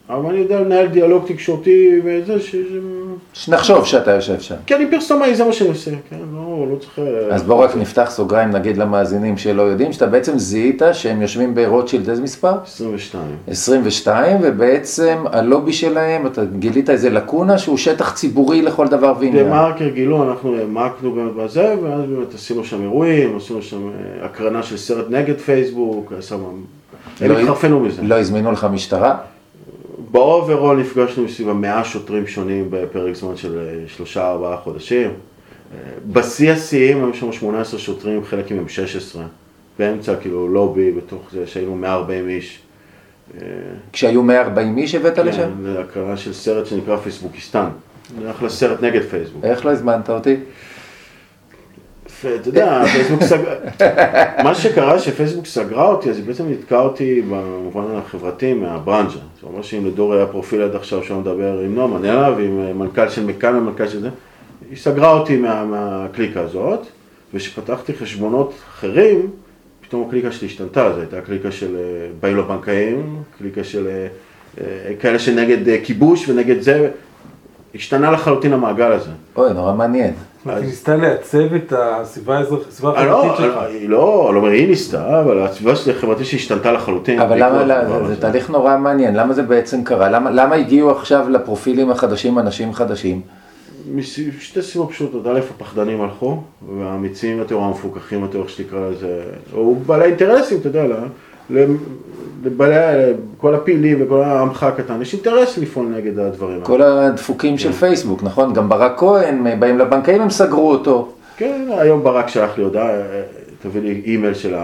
אבל 0.09 0.29
אני 0.29 0.37
יודע 0.37 0.61
לנהל 0.61 0.87
דיאלוג 0.87 1.25
תקשורתי 1.27 2.01
וזה 2.03 2.39
ש... 2.39 2.55
שנחשוב 3.33 3.85
שאתה 3.85 4.11
יושב 4.11 4.39
שם. 4.39 4.55
כי 4.65 4.75
אני 4.75 4.91
פרסומאי, 4.91 5.35
זה 5.35 5.43
מה 5.43 5.53
שאני 5.53 5.69
עושה, 5.69 5.91
כן, 6.09 6.15
לא, 6.33 6.67
לא 6.71 6.75
צריך... 6.75 6.99
אז 7.31 7.43
בואו 7.43 7.59
רק 7.59 7.75
נפתח 7.75 8.07
סוגריים, 8.09 8.51
נגיד 8.51 8.77
למאזינים 8.77 9.37
שלא 9.37 9.61
יודעים, 9.61 9.93
שאתה 9.93 10.05
בעצם 10.05 10.39
זיהית 10.39 10.81
שהם 10.93 11.21
יושבים 11.21 11.55
ברוטשילד, 11.55 12.09
איזה 12.09 12.21
מספר? 12.21 12.53
22. 12.65 13.23
22, 13.47 14.37
ובעצם 14.41 15.23
הלובי 15.31 15.73
שלהם, 15.73 16.27
אתה 16.27 16.41
גילית 16.59 16.89
איזה 16.89 17.09
לקונה 17.09 17.57
שהוא 17.57 17.77
שטח 17.77 18.13
ציבורי 18.13 18.61
לכל 18.61 18.87
דבר 18.87 19.13
ועניין. 19.19 19.45
במרקר 19.45 19.89
גילו, 19.89 20.23
אנחנו 20.23 20.55
העמקנו 20.57 21.31
בזה, 21.37 21.75
ואז 21.83 22.01
באמת 22.09 22.33
עשינו 22.33 22.63
שם 22.63 22.81
אירועים, 22.81 23.37
עשינו 23.37 23.61
שם 23.61 23.87
אה, 23.87 24.25
הקרנה 24.25 24.63
של 24.63 24.77
סרט 24.77 25.05
נגד 25.09 25.37
פייסבוק. 25.37 26.13
הם 27.21 27.31
לא- 27.31 27.39
התחרפנו 27.39 27.79
מזה. 27.79 28.01
לא 28.01 28.15
הזמינו 28.15 28.51
לך 28.51 28.67
משטרה? 28.71 29.17
ב 30.15 30.23
overall 30.23 30.79
נפגשנו 30.79 31.29
סביב 31.29 31.49
המאה 31.49 31.83
שוטרים 31.83 32.27
שונים 32.27 32.67
בפרק 32.69 33.15
זמן 33.15 33.37
של 33.37 33.59
אה, 33.59 33.87
שלושה 33.87 34.31
ארבעה 34.31 34.57
חודשים. 34.57 35.11
בשיא 36.07 36.51
השיאים 36.51 37.03
היו 37.03 37.13
שם 37.13 37.31
18 37.31 37.79
שוטרים, 37.79 38.25
חלק 38.25 38.51
מהם 38.51 38.69
16. 38.69 39.23
באמצע 39.79 40.15
כאילו 40.15 40.47
לובי, 40.47 40.91
בתוך 40.91 41.21
זה 41.31 41.47
שהיינו 41.47 41.75
140 41.75 42.29
איש. 42.29 42.59
אה, 43.33 43.47
כשהיו 43.93 44.23
140 44.23 44.77
איש 44.77 44.95
הבאת 44.95 45.17
לשם? 45.17 45.41
כן, 45.41 45.63
זה 45.63 45.79
הקרנה 45.79 46.17
של 46.17 46.33
סרט 46.33 46.65
שנקרא 46.65 46.97
פייסבוקיסטן. 46.97 47.67
זה 48.21 48.31
אחלה 48.31 48.49
סרט 48.49 48.83
נגד 48.83 49.01
פייסבוק. 49.01 49.43
איך 49.43 49.65
לא 49.65 49.71
הזמנת 49.71 50.09
אותי? 50.09 50.35
ואתה 52.23 52.49
יודע, 52.49 52.85
פייסבוק 52.85 53.23
סגרה, 53.23 53.55
מה 54.43 54.55
שקרה 54.55 54.99
שפייסבוק 54.99 55.45
סגרה 55.45 55.87
אותי, 55.87 56.09
אז 56.09 56.17
היא 56.17 56.25
בעצם 56.25 56.49
ניתקה 56.49 56.79
אותי 56.79 57.21
במובן 57.21 57.83
החברתי 57.95 58.53
מהברנז'ה. 58.53 59.19
זאת 59.35 59.43
אומרת 59.43 59.63
שאם 59.63 59.85
לדור 59.85 60.13
היה 60.13 60.25
פרופיל 60.25 60.61
עד 60.61 60.75
עכשיו 60.75 61.03
שלא 61.03 61.19
מדבר 61.19 61.59
עם 61.59 61.75
נועה 61.75 61.87
מנלה 61.87 62.31
ועם 62.37 62.79
מנכ"ל 62.79 63.09
של 63.09 63.25
מכאן 63.25 63.55
ומנכ"ל 63.55 63.87
של 63.87 64.01
זה, 64.01 64.09
היא 64.69 64.77
סגרה 64.77 65.11
אותי 65.11 65.37
מה, 65.37 65.65
מהקליקה 65.65 66.41
הזאת, 66.41 66.85
וכשפתחתי 67.33 67.93
חשבונות 67.93 68.53
אחרים, 68.69 69.29
פתאום 69.81 70.07
הקליקה 70.07 70.31
שלי 70.31 70.47
השתנתה, 70.47 70.93
זו 70.93 70.99
הייתה 70.99 71.21
קליקה 71.21 71.51
של 71.51 71.75
אה, 71.75 72.07
באים 72.19 72.37
לבנקאים, 72.37 73.23
קליקה 73.37 73.63
של 73.63 73.87
אה, 73.87 74.07
אה, 74.61 74.95
כאלה 74.99 75.19
שנגד 75.19 75.69
אה, 75.69 75.77
כיבוש 75.83 76.29
ונגד 76.29 76.61
זה, 76.61 76.89
השתנה 77.75 78.11
לחלוטין 78.11 78.53
המעגל 78.53 78.91
הזה. 78.91 79.11
אוי, 79.35 79.53
נורא 79.53 79.73
מעניין. 79.73 80.13
היא 80.45 80.65
ניסתה 80.65 80.95
לעצב 80.95 81.53
את 81.55 81.73
הסביבה 81.77 82.37
אה, 82.37 82.43
לא, 83.05 83.19
החברתית 83.25 83.37
שלך. 83.37 83.57
אה, 83.57 83.65
היא 83.67 83.89
לא, 83.89 84.31
לא 84.33 84.39
אומר, 84.39 84.49
היא 84.49 84.67
ניסתה, 84.67 85.21
אבל 85.21 85.43
הסביבה 85.43 85.75
שלי 85.75 85.93
החברתית 85.93 86.25
שלי 86.25 86.37
השתנתה 86.37 86.71
לחלוטין. 86.71 87.19
אבל 87.19 87.43
למה, 87.43 87.63
לא- 87.63 88.07
זה. 88.07 88.21
תהליך 88.21 88.49
נורא 88.49 88.77
מעניין, 88.77 89.15
למה 89.15 89.33
זה 89.33 89.43
בעצם 89.43 89.83
קרה? 89.83 90.09
למה, 90.09 90.31
למה 90.31 90.55
הגיעו 90.55 90.91
עכשיו 90.91 91.29
לפרופילים 91.29 91.91
החדשים 91.91 92.39
אנשים 92.39 92.73
חדשים? 92.73 93.21
משתי 93.95 94.31
סיבות 94.61 94.89
פשוטות, 94.91 95.27
א', 95.27 95.39
הפחדנים 95.55 96.01
הלכו, 96.01 96.41
והאמיצים 96.79 97.37
יותר, 97.37 97.57
המפוקחים 97.59 98.21
יותר, 98.21 98.39
איך 98.41 98.49
שתקרא 98.49 98.89
לזה, 98.89 99.21
או 99.53 99.75
בעלי 99.75 100.05
אינטרסים, 100.05 100.57
אתה 100.59 100.67
יודע, 100.67 100.83
ל- 100.83 100.91
ל- 100.91 100.95
לבעלי, 102.43 103.13
כל 103.37 103.55
הפעילים 103.55 103.97
וכל 104.01 104.21
העמך 104.21 104.63
הקטן, 104.63 105.01
יש 105.01 105.13
אינטרס 105.13 105.57
לפעול 105.57 105.87
נגד 105.87 106.19
הדברים 106.19 106.53
האלה. 106.53 106.65
כל 106.65 106.81
הדפוקים 106.81 107.57
של 107.57 107.71
פייסבוק, 107.71 108.23
נכון? 108.23 108.53
גם 108.53 108.69
ברק 108.69 108.93
כהן, 108.97 109.59
באים 109.59 109.79
לבנקאים, 109.79 110.21
הם 110.21 110.29
סגרו 110.29 110.71
אותו. 110.71 111.11
כן, 111.37 111.67
היום 111.69 112.03
ברק 112.03 112.27
שלח 112.27 112.57
לי 112.57 112.63
הודעה, 112.63 112.89
תביא 113.61 113.81
לי 113.81 114.01
אימייל 114.05 114.33
של 114.33 114.55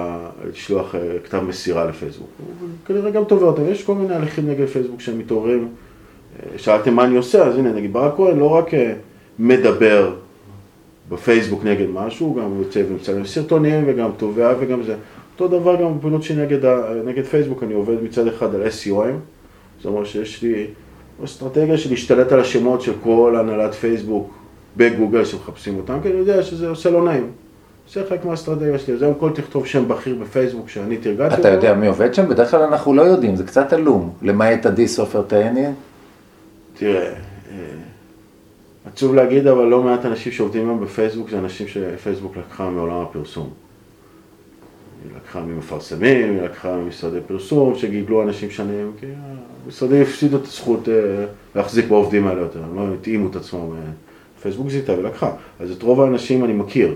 לשלוח 0.49 0.95
אה, 0.95 0.99
כתב 1.23 1.39
מסירה 1.39 1.85
לפייסבוק. 1.85 2.27
הוא 2.61 2.69
כנראה 2.85 3.11
גם 3.11 3.23
תובע 3.23 3.45
אותם, 3.45 3.61
יש 3.71 3.83
כל 3.83 3.95
מיני 3.95 4.15
הליכים 4.15 4.49
נגד 4.49 4.65
פייסבוק 4.65 5.01
שהם 5.01 5.19
מתעוררים. 5.19 5.67
אה, 6.39 6.57
שאלתם 6.57 6.93
מה 6.93 7.03
אני 7.05 7.15
עושה, 7.15 7.43
אז 7.43 7.57
הנה, 7.57 7.73
נגיד 7.73 7.93
ברק 7.93 8.13
כהן 8.17 8.39
לא 8.39 8.49
רק 8.49 8.73
אה, 8.73 8.93
מדבר 9.39 10.13
בפייסבוק 11.09 11.63
נגד 11.63 11.85
משהו, 11.93 12.27
הוא 12.27 12.35
גם 12.35 12.59
יוצא 12.59 12.83
ומצלם 12.89 13.25
סרטונים 13.25 13.83
וגם 13.87 14.09
תובע 14.17 14.53
וגם 14.59 14.83
זה. 14.83 14.95
אותו 15.41 15.59
דבר 15.59 15.81
גם 15.81 15.97
בפעילות 15.97 16.23
שלי 16.23 16.45
נגד, 17.05 17.25
פייסבוק, 17.25 17.63
אני 17.63 17.73
עובד 17.73 18.03
מצד 18.03 18.27
אחד 18.27 18.55
על 18.55 18.61
SEOים, 18.67 19.15
זאת 19.77 19.85
אומרת 19.85 20.05
שיש 20.05 20.41
לי 20.41 20.67
אסטרטגיה 21.25 21.77
של 21.77 21.89
להשתלט 21.89 22.31
על 22.31 22.39
השמות 22.39 22.81
של 22.81 22.93
כל 23.03 23.35
הנהלת 23.39 23.73
פייסבוק 23.73 24.33
בגוגל 24.77 25.25
שמחפשים 25.25 25.77
אותם, 25.77 25.97
כי 26.03 26.09
אני 26.09 26.17
יודע 26.17 26.43
שזה 26.43 26.69
עושה 26.69 26.89
לא 26.89 27.03
נעים. 27.03 27.31
זה 27.93 28.03
חלק 28.09 28.25
מהאסטרטגיה 28.25 28.79
שלי, 28.79 28.93
אז 28.93 29.01
היום 29.01 29.13
כל 29.13 29.31
תכתוב 29.31 29.65
שם 29.65 29.87
בכיר 29.87 30.15
בפייסבוק 30.15 30.69
שאני 30.69 30.97
תרגלתי. 30.97 31.41
אתה. 31.41 31.49
יודע 31.49 31.73
מי 31.73 31.87
עובד 31.87 32.13
שם? 32.13 32.29
בדרך 32.29 32.51
כלל 32.51 32.61
אנחנו 32.61 32.93
לא 32.93 33.01
יודעים, 33.01 33.35
זה 33.35 33.43
קצת 33.43 33.73
עלום. 33.73 34.13
למעט 34.21 34.65
עדי 34.65 34.87
סופר 34.87 35.21
תהני. 35.21 35.65
תראה, 36.77 37.01
אה, 37.01 37.13
עצוב 38.85 39.15
להגיד, 39.15 39.47
אבל 39.47 39.65
לא 39.65 39.83
מעט 39.83 40.05
אנשים 40.05 40.31
שעובדים 40.31 40.67
היום 40.67 40.81
בפייסבוק 40.81 41.29
זה 41.29 41.39
אנשים 41.39 41.67
שפייסבוק 41.67 42.37
לקחה 42.37 42.69
מעולם 42.69 43.01
הפרסום. 43.01 43.49
היא 45.03 45.11
לקחה 45.17 45.41
ממפרסמים, 45.41 46.33
היא 46.33 46.41
לקחה 46.41 46.75
ממשרדי 46.75 47.19
פרסום 47.27 47.75
שגידלו 47.75 48.23
אנשים 48.23 48.49
שנים, 48.49 48.91
כי 48.99 49.05
המשרדים 49.65 50.01
הפסידו 50.01 50.37
את 50.37 50.43
הזכות 50.43 50.89
אה, 50.89 51.25
להחזיק 51.55 51.87
בעובדים 51.87 52.27
האלה 52.27 52.41
יותר, 52.41 52.63
הם 52.63 52.75
לא 52.75 52.93
התאימו 52.93 53.29
את 53.29 53.35
עצמם. 53.35 53.59
אה, 53.59 53.91
פייסבוק 54.41 54.69
זיהתה 54.69 54.93
ולקחה. 54.99 55.31
אז 55.59 55.71
את 55.71 55.83
רוב 55.83 56.01
האנשים 56.01 56.45
אני 56.45 56.53
מכיר. 56.53 56.93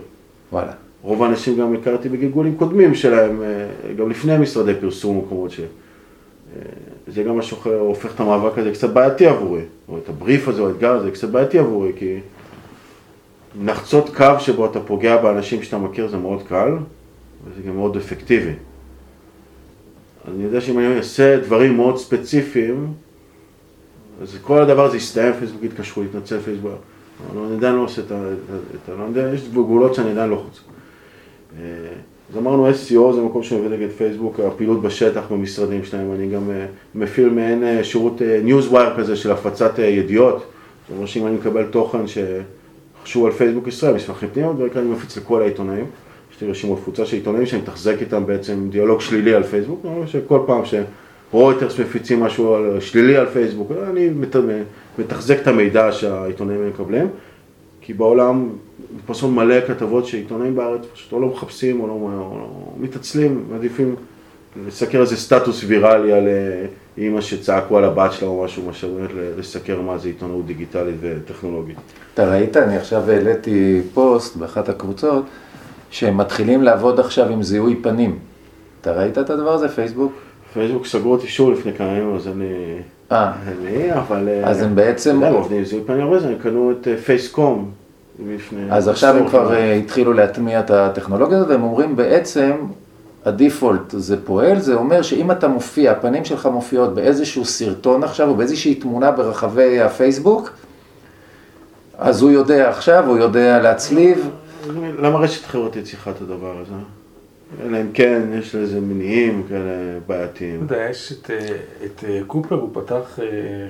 וואלה. 0.51 0.71
רוב 1.01 1.23
האנשים 1.23 1.57
גם 1.57 1.73
הכרתי 1.73 2.09
בגלגולים 2.09 2.55
קודמים 2.55 2.95
שלהם, 2.95 3.41
אה, 3.41 3.93
גם 3.93 4.09
לפני 4.09 4.37
משרדי 4.37 4.73
פרסום 4.81 5.17
ומקומות 5.17 5.51
ש... 5.51 5.61
זה 7.07 7.23
גם 7.23 7.35
מה 7.35 7.41
שהופך 7.41 8.15
את 8.15 8.19
המאבק 8.19 8.57
הזה 8.57 8.71
קצת 8.71 8.89
בעייתי 8.89 9.25
עבורי, 9.25 9.61
או 9.89 9.97
את 9.97 10.09
הבריף 10.09 10.47
הזה, 10.47 10.61
או 10.61 10.67
האתגר 10.67 10.91
הזה, 10.91 11.11
קצת 11.11 11.29
בעייתי 11.29 11.59
עבורי, 11.59 11.91
כי 11.95 12.19
לחצות 13.65 14.15
קו 14.15 14.33
שבו 14.39 14.65
אתה 14.65 14.79
פוגע 14.79 15.17
באנשים 15.17 15.63
שאתה 15.63 15.77
מכיר 15.77 16.07
זה 16.07 16.17
מאוד 16.17 16.43
קל, 16.47 16.69
וזה 17.47 17.61
גם 17.67 17.75
מאוד 17.75 17.97
אפקטיבי. 17.97 18.53
אני 20.27 20.43
יודע 20.43 20.61
שאם 20.61 20.79
אני 20.79 20.97
אעשה 20.97 21.37
דברים 21.39 21.75
מאוד 21.75 21.97
ספציפיים, 21.97 22.93
אז 24.21 24.37
כל 24.41 24.61
הדבר 24.61 24.85
הזה 24.85 24.97
יסתיים, 24.97 25.33
פייסבוק 25.33 25.63
יתקשרו, 25.63 26.03
יתנצל 26.03 26.39
פייסבוק, 26.39 26.71
אבל 27.31 27.45
אני 27.45 27.55
עדיין 27.55 27.75
לא 27.75 27.81
עושה 27.81 28.01
את 28.01 28.11
ה... 28.11 28.15
את 28.83 28.89
ה- 28.89 28.95
לא 28.95 29.03
יודע, 29.03 29.33
יש 29.33 29.49
גבולות 29.49 29.95
שאני 29.95 30.11
עדיין 30.11 30.29
לא 30.29 30.35
חוצה. 30.35 30.61
אה, 31.59 31.65
אז 32.31 32.37
אמרנו 32.37 32.69
SEO 32.69 33.13
זה 33.15 33.21
מקום 33.21 33.43
שאני 33.43 33.61
עובד 33.61 33.73
נגד 33.73 33.89
פייסבוק, 33.91 34.39
הפעילות 34.39 34.81
בשטח 34.81 35.23
במשרדים 35.31 35.83
שלהם, 35.83 36.11
אני 36.11 36.29
גם 36.29 36.49
אה, 36.51 36.65
מפעיל 36.95 37.29
מעין 37.29 37.63
אה, 37.63 37.83
שירות 37.83 38.21
newswire 38.43 38.97
כזה 38.97 39.15
של 39.15 39.31
הפצת 39.31 39.79
ידיעות, 39.79 40.35
זאת 40.35 40.95
אומרת 40.95 41.07
שאם 41.07 41.27
אני 41.27 41.35
מקבל 41.35 41.65
תוכן 41.65 42.01
שחשוב 42.07 43.25
על 43.25 43.31
פייסבוק 43.31 43.67
ישראל, 43.67 43.93
מסמכים 43.95 44.29
בדרך 44.55 44.73
כלל 44.73 44.81
אני 44.81 44.91
מפיץ 44.91 45.17
לכל 45.17 45.41
העיתונאים, 45.41 45.85
יש 46.35 46.41
לי 46.41 46.47
רשימות 46.49 46.77
תפוצה 46.79 47.05
של 47.05 47.15
עיתונאים 47.17 47.45
שאני 47.45 47.61
מתחזק 47.61 47.95
איתם 48.01 48.25
בעצם 48.25 48.67
דיאלוג 48.69 49.01
שלילי 49.01 49.33
על 49.33 49.43
פייסבוק, 49.43 49.85
שכל 50.05 50.39
פעם 50.45 50.61
שרויטרס 50.65 51.79
מפיצים 51.79 52.19
משהו 52.23 52.53
על- 52.53 52.79
שלילי 52.79 53.17
על 53.17 53.25
פייסבוק, 53.25 53.71
אני 53.89 54.09
מת- 54.09 54.35
מתחזק 54.99 55.37
את 55.41 55.47
המידע 55.47 55.91
שהעיתונאים 55.91 56.69
מקבלים. 56.69 57.07
כי 57.81 57.93
בעולם 57.93 58.49
פרסום 59.05 59.35
מלא 59.35 59.61
כתבות 59.67 60.05
שעיתונאים 60.05 60.55
בארץ 60.55 60.81
פשוט 60.93 61.11
או 61.11 61.19
לא 61.19 61.27
מחפשים 61.27 61.81
או 61.81 61.87
לא, 61.87 61.93
או 61.93 62.09
לא 62.39 62.47
מתעצלים, 62.79 63.43
מעדיפים 63.51 63.95
לסקר 64.67 65.01
איזה 65.01 65.17
סטטוס 65.17 65.63
ויראלי 65.67 66.11
על 66.13 66.27
אה, 66.27 66.65
אימא 66.97 67.21
שצעקו 67.21 67.77
על 67.77 67.83
הבת 67.83 68.13
שלה 68.13 68.27
או 68.27 68.43
משהו, 68.43 68.63
מאשר 68.65 68.87
באמת 68.87 69.09
לסקר 69.37 69.81
מה 69.81 69.97
זה 69.97 70.07
עיתונאות 70.07 70.45
דיגיטלית 70.45 70.95
וטכנולוגית. 71.01 71.75
אתה 72.13 72.31
ראית, 72.31 72.57
אני 72.57 72.77
עכשיו 72.77 73.11
העליתי 73.11 73.81
פוסט 73.93 74.35
באחת 74.35 74.69
הקבוצות, 74.69 75.23
שהם 75.89 76.17
מתחילים 76.17 76.63
לעבוד 76.63 76.99
עכשיו 76.99 77.29
עם 77.29 77.43
זיהוי 77.43 77.75
פנים. 77.75 78.19
אתה 78.81 78.91
ראית 78.91 79.17
את 79.17 79.29
הדבר 79.29 79.53
הזה, 79.53 79.69
פייסבוק? 79.69 80.13
פייסבוק 80.53 80.85
סגרו 80.85 81.11
אותי 81.11 81.27
שוב 81.27 81.51
לפני 81.51 81.73
כמה 81.73 81.87
ימים, 81.87 82.15
אז 82.15 82.27
אני... 82.27 82.45
אה, 83.11 83.31
אני, 83.47 83.93
אבל... 83.93 84.27
אה, 84.29 84.49
אז 84.49 84.61
הם 84.61 84.75
בעצם- 84.75 85.23
הם 85.23 85.33
עובדים 85.33 85.57
עם 85.57 85.65
זיהוי 85.65 85.83
פנים 85.85 86.01
הרבה 86.01 86.19
זמן, 86.19 86.29
הם 86.31 86.37
קנו 86.43 86.71
את 86.71 86.87
אה, 86.87 86.97
פייסקום. 86.97 87.71
אז 88.71 88.87
עכשיו 88.87 89.15
הם 89.17 89.27
כבר. 89.29 89.53
אה, 89.55 89.73
התחילו 89.73 90.13
להטמיע 90.13 90.59
את 90.59 90.71
הטכנולוגיה 90.71 91.37
הזאת, 91.37 91.49
והם 91.49 91.63
אומרים 91.63 91.95
בעצם, 91.95 92.51
הדיפולט 93.25 93.81
זה 93.97 94.25
פועל, 94.25 94.59
זה 94.59 94.75
אומר 94.75 95.01
שאם 95.01 95.31
אתה 95.31 95.47
מופיע, 95.47 95.91
הפנים 95.91 96.25
שלך 96.25 96.45
מופיעות 96.45 96.93
באיזשהו 96.95 97.45
סרטון 97.45 98.03
עכשיו, 98.03 98.29
או 98.29 98.35
באיזושהי 98.35 98.75
תמונה 98.75 99.11
ברחבי 99.11 99.81
הפייסבוק, 99.81 100.49
אז 101.97 102.21
הוא 102.21 102.31
יודע 102.31 102.69
עכשיו, 102.69 103.03
הוא 103.07 103.17
יודע 103.17 103.59
להצליב. 103.61 104.29
למה 104.73 105.19
רשת 105.19 105.45
חברתית 105.45 105.85
צריכה 105.85 106.11
את 106.11 106.21
הדבר 106.21 106.57
הזה? 106.59 106.73
אלא 107.63 107.81
אם 107.81 107.91
כן, 107.93 108.21
יש 108.33 108.55
לזה 108.55 108.81
מניעים 108.81 109.43
כאלה 109.49 109.99
בעייתיים. 110.07 110.65
אתה 110.65 110.75
יודע, 110.75 110.89
יש 110.89 111.11
את, 111.11 111.31
אה, 111.31 111.57
את 111.85 112.03
אה, 112.07 112.19
קופר, 112.27 112.55
הוא 112.55 112.69
פתח 112.73 113.19
אה, 113.19 113.25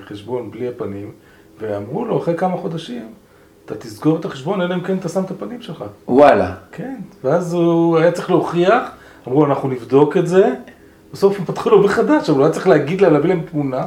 חשבון 0.08 0.50
בלי 0.50 0.68
הפנים, 0.68 1.10
ואמרו 1.60 2.04
לו 2.04 2.18
אחרי 2.18 2.36
כמה 2.36 2.56
חודשים, 2.56 3.08
אתה 3.64 3.74
תסגור 3.74 4.18
את 4.18 4.24
החשבון, 4.24 4.60
אלא 4.60 4.74
אם 4.74 4.80
כן 4.80 4.96
אתה 4.98 5.08
שם 5.08 5.24
את 5.24 5.30
הפנים 5.30 5.62
שלך. 5.62 5.84
וואלה. 6.08 6.54
כן, 6.72 6.96
ואז 7.24 7.54
הוא 7.54 7.98
היה 7.98 8.12
צריך 8.12 8.30
להוכיח, 8.30 8.82
אמרו 9.28 9.46
אנחנו 9.46 9.68
נבדוק 9.68 10.16
את 10.16 10.26
זה, 10.26 10.54
בסוף 11.12 11.38
הם 11.38 11.44
פתחו 11.44 11.70
לו 11.70 11.82
מחדש, 11.82 12.30
אבל 12.30 12.38
הוא 12.38 12.44
היה 12.44 12.54
צריך 12.54 12.68
להגיד 12.68 13.00
להם, 13.00 13.12
להביא 13.12 13.28
להם 13.28 13.42
תמונה, 13.50 13.86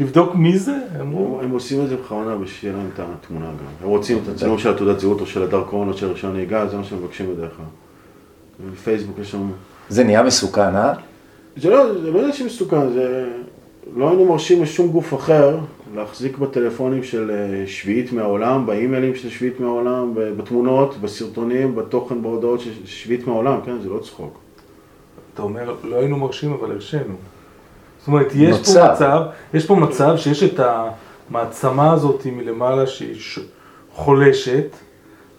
לבדוק 0.00 0.34
מי 0.34 0.58
זה, 0.58 0.76
אמרו, 1.00 1.40
הם 1.42 1.50
עושים 1.50 1.84
את 1.84 1.88
זה 1.88 1.96
בכוונה 1.96 2.34
בשביל 2.34 2.46
שיהיה 2.46 2.76
להם 2.76 2.88
את 2.94 3.00
התמונה 3.00 3.46
גם. 3.46 3.84
הם 3.84 3.88
רוצים 3.88 4.18
את 4.22 4.28
הצילום 4.28 4.58
של 4.58 4.70
התעודת 4.70 5.00
זהות 5.00 5.20
או 5.20 5.26
של 5.26 5.42
הדרכון 5.42 5.88
או 5.88 5.96
של 5.96 6.06
רישיון 6.12 6.32
נהיגה, 6.32 6.66
זה 6.68 6.76
מה 6.76 6.84
שהם 6.84 6.98
מבקשים 6.98 7.34
בדרך 7.34 7.50
כלל. 7.56 7.66
בפייסבוק 8.72 9.18
יש 9.18 9.30
שם... 9.30 9.50
זה 9.88 10.04
נהיה 10.04 10.22
מסוכן, 10.22 10.76
אה? 10.76 10.92
זה 11.56 11.70
לא, 11.70 12.00
זה 12.02 12.10
לא 12.10 12.18
יודע 12.18 12.32
שמסוכן, 12.32 12.92
זה... 12.92 13.28
לא 13.96 14.08
היינו 14.08 14.24
מרשים 14.24 14.62
לשום 14.62 14.88
גוף 14.88 15.14
אחר 15.14 15.58
להחזיק 15.94 16.38
בטלפונים 16.38 17.02
של 17.02 17.30
אה, 17.30 17.66
שביעית 17.66 18.12
מהעולם, 18.12 18.66
באימיילים 18.66 19.14
של 19.14 19.30
שביעית 19.30 19.60
מהעולם, 19.60 20.12
בתמונות, 20.14 20.96
בסרטונים, 21.00 21.74
בתוכן, 21.74 22.22
בהודעות 22.22 22.60
של 22.60 22.70
שביעית 22.84 23.26
מהעולם, 23.26 23.60
כן? 23.64 23.80
זה 23.82 23.88
לא 23.88 23.98
צחוק. 23.98 24.38
אתה 25.34 25.42
אומר, 25.42 25.74
לא 25.84 25.96
היינו 25.96 26.16
מרשים 26.16 26.52
אבל 26.52 26.72
הרשינו. 26.72 27.14
זאת 28.00 28.06
אומרת, 28.06 28.26
יש 28.34 28.56
נוצר. 28.56 28.86
פה 28.86 28.92
מצב, 28.94 29.20
יש 29.54 29.66
פה 29.66 29.74
מצב 29.74 30.16
שיש 30.16 30.42
את 30.42 30.60
המעצמה 31.30 31.92
הזאת 31.92 32.26
מלמעלה 32.32 32.86
שהיא 32.86 33.14
ש- 33.20 33.38
חולשת, 33.94 34.76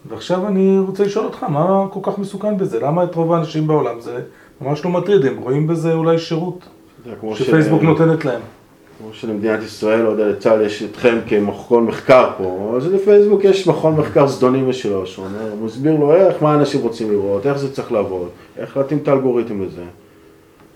ועכשיו 0.09 0.47
אני 0.47 0.79
רוצה 0.87 1.03
לשאול 1.03 1.25
אותך, 1.25 1.43
מה 1.43 1.85
כל 1.91 1.99
כך 2.03 2.17
מסוכן 2.17 2.57
בזה? 2.57 2.79
למה 2.79 3.03
את 3.03 3.15
רוב 3.15 3.33
האנשים 3.33 3.67
בעולם 3.67 4.01
זה 4.01 4.19
ממש 4.61 4.85
לא 4.85 4.91
מטריד, 4.91 5.25
הם 5.25 5.37
רואים 5.37 5.67
בזה 5.67 5.93
אולי 5.93 6.17
שירות 6.19 6.59
שפייסבוק 7.35 7.81
נותנת 7.81 8.25
להם. 8.25 8.41
כמו 8.99 9.09
שלמדינת 9.13 9.63
ישראל, 9.63 10.01
לא 10.01 10.09
יודע, 10.09 10.27
לצה"ל 10.27 10.61
יש 10.61 10.83
אתכם 10.83 11.17
כמכון 11.27 11.85
מחקר 11.85 12.29
פה, 12.37 12.73
אז 12.77 12.93
לפייסבוק 12.93 13.43
יש 13.43 13.67
מכון 13.67 13.95
מחקר 13.95 14.27
זדוני 14.27 14.61
משלו, 14.61 15.05
שאומר, 15.05 15.51
הוא 15.51 15.65
מסביר 15.65 15.95
לו 15.99 16.15
איך, 16.15 16.43
מה 16.43 16.53
אנשים 16.55 16.81
רוצים 16.81 17.11
לראות, 17.11 17.45
איך 17.45 17.57
זה 17.57 17.73
צריך 17.73 17.91
לעבוד, 17.91 18.27
איך 18.57 18.77
להתאים 18.77 18.99
את 19.03 19.07
האלגוריתם 19.07 19.61
לזה. 19.63 19.81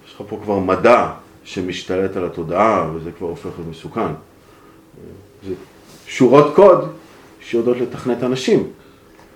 יש 0.07 0.15
לך 0.15 0.21
פה 0.29 0.37
כבר 0.43 0.59
מדע 0.59 1.07
שמשתלט 1.45 2.17
על 2.17 2.25
התודעה, 2.25 2.91
וזה 2.95 3.11
כבר 3.11 3.27
הופך 3.27 3.45
להיות 3.45 3.69
מסוכן. 3.69 4.11
זה 5.47 5.53
שורות 6.07 6.55
קוד 6.55 6.89
שיודעות 7.39 7.77
לתכנת 7.77 8.23
אנשים. 8.23 8.63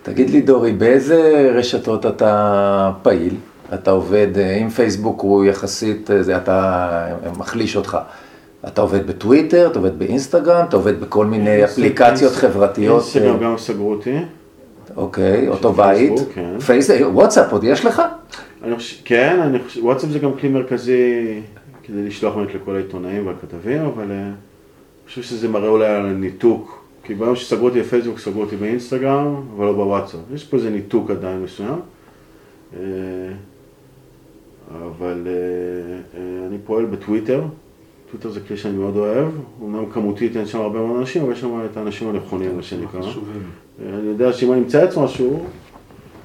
תגיד 0.03 0.29
לי, 0.29 0.41
דורי, 0.41 0.71
באיזה 0.71 1.51
רשתות 1.55 2.05
אתה 2.05 2.91
פעיל? 3.01 3.35
אתה 3.73 3.91
עובד, 3.91 4.37
אה, 4.37 4.55
אם 4.55 4.69
פייסבוק 4.69 5.21
הוא 5.21 5.45
יחסית, 5.45 6.11
אה, 6.11 6.23
זה 6.23 6.37
אתה 6.37 7.07
מחליש 7.37 7.75
אותך. 7.75 7.97
אתה 8.67 8.81
עובד 8.81 9.07
בטוויטר, 9.07 9.67
אתה 9.71 9.79
עובד 9.79 9.99
באינסטגרם, 9.99 10.65
אתה 10.69 10.75
עובד 10.75 11.01
בכל 11.01 11.25
מיני 11.25 11.63
אפליקציות 11.63 12.33
חברתיות. 12.33 13.01
אינסטגרם 13.01 13.35
אה, 13.35 13.43
גם 13.43 13.57
סגרו 13.57 13.91
אותי. 13.91 14.15
אוקיי, 14.95 15.47
אותו 15.47 15.73
פייסבוק, 15.73 16.19
בית. 16.19 16.27
כן. 16.33 16.59
פייס... 16.59 16.89
וואטסאפ 17.13 17.51
עוד 17.51 17.63
יש 17.63 17.85
לך? 17.85 18.01
אני 18.63 18.75
חושב, 18.75 18.95
כן, 19.05 19.39
אני 19.41 19.59
חושב, 19.59 19.83
וואטסאפ 19.83 20.09
זה 20.09 20.19
גם 20.19 20.31
כלי 20.33 20.49
מרכזי 20.49 21.41
כדי 21.89 22.07
לשלוח 22.07 22.35
באמת 22.35 22.55
לכל 22.55 22.75
העיתונאים 22.75 23.27
והכתבים, 23.27 23.81
אבל 23.81 24.11
אה, 24.11 24.23
אני 24.23 24.33
חושב 25.07 25.21
שזה 25.21 25.47
מראה 25.47 25.69
אולי 25.69 25.85
על 25.87 26.13
ניתוק. 26.13 26.83
כי 27.03 27.15
ביום 27.15 27.35
שסגרו 27.35 27.65
אותי 27.65 27.79
בפייסבוק, 27.79 28.19
סגרו 28.19 28.41
אותי 28.41 28.55
באינסטגרם, 28.55 29.35
אבל 29.55 29.65
לא 29.65 29.73
בוואטסאפ. 29.73 30.19
יש 30.33 30.43
פה 30.43 30.57
איזה 30.57 30.69
ניתוק 30.69 31.11
עדיין 31.11 31.41
מסוים. 31.41 31.79
אה, 32.73 32.79
אבל 34.71 35.27
אה, 35.27 36.21
אני 36.47 36.57
פועל 36.65 36.85
בטוויטר. 36.85 37.43
טוויטר 38.11 38.29
זה 38.29 38.39
כלי 38.39 38.57
שאני 38.57 38.77
מאוד 38.77 38.97
אוהב. 38.97 39.27
אומנם 39.61 39.85
כמותית 39.91 40.37
אין 40.37 40.45
שם 40.45 40.59
הרבה 40.59 40.79
מאוד 40.79 40.99
אנשים, 40.99 41.23
אבל 41.23 41.31
יש 41.31 41.41
שם 41.41 41.61
את 41.71 41.77
האנשים 41.77 42.09
הנכונים, 42.09 42.55
מה 42.55 42.63
שנקרא. 42.63 43.01
אני 43.89 44.07
יודע 44.07 44.33
שאם 44.33 44.53
אני 44.53 44.61
מצייץ 44.61 44.97
משהו, 44.97 45.45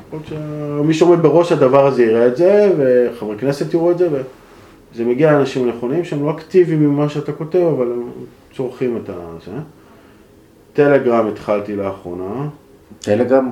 יכול 0.07 0.21
להיות 0.35 0.83
שמי 0.83 0.95
שעומד 0.95 1.23
בראש 1.23 1.53
הדבר 1.53 1.87
הזה 1.87 2.05
יראה 2.05 2.27
את 2.27 2.37
זה, 2.37 2.73
וחברי 2.79 3.39
כנסת 3.39 3.75
יראו 3.75 3.91
את 3.91 3.99
זה, 3.99 4.09
וזה 4.95 5.05
מגיע 5.05 5.33
לאנשים 5.33 5.69
הנכונים 5.69 6.05
שהם 6.05 6.25
לא 6.25 6.31
אקטיביים 6.31 6.89
ממה 6.89 7.09
שאתה 7.09 7.33
כותב, 7.33 7.59
אבל 7.77 7.93
הם 7.93 8.03
צורכים 8.57 8.97
את 8.97 9.11
זה. 9.45 9.51
טלגרם 10.73 11.27
התחלתי 11.27 11.77
לאחרונה, 11.77 12.49
טלגרם? 13.01 13.51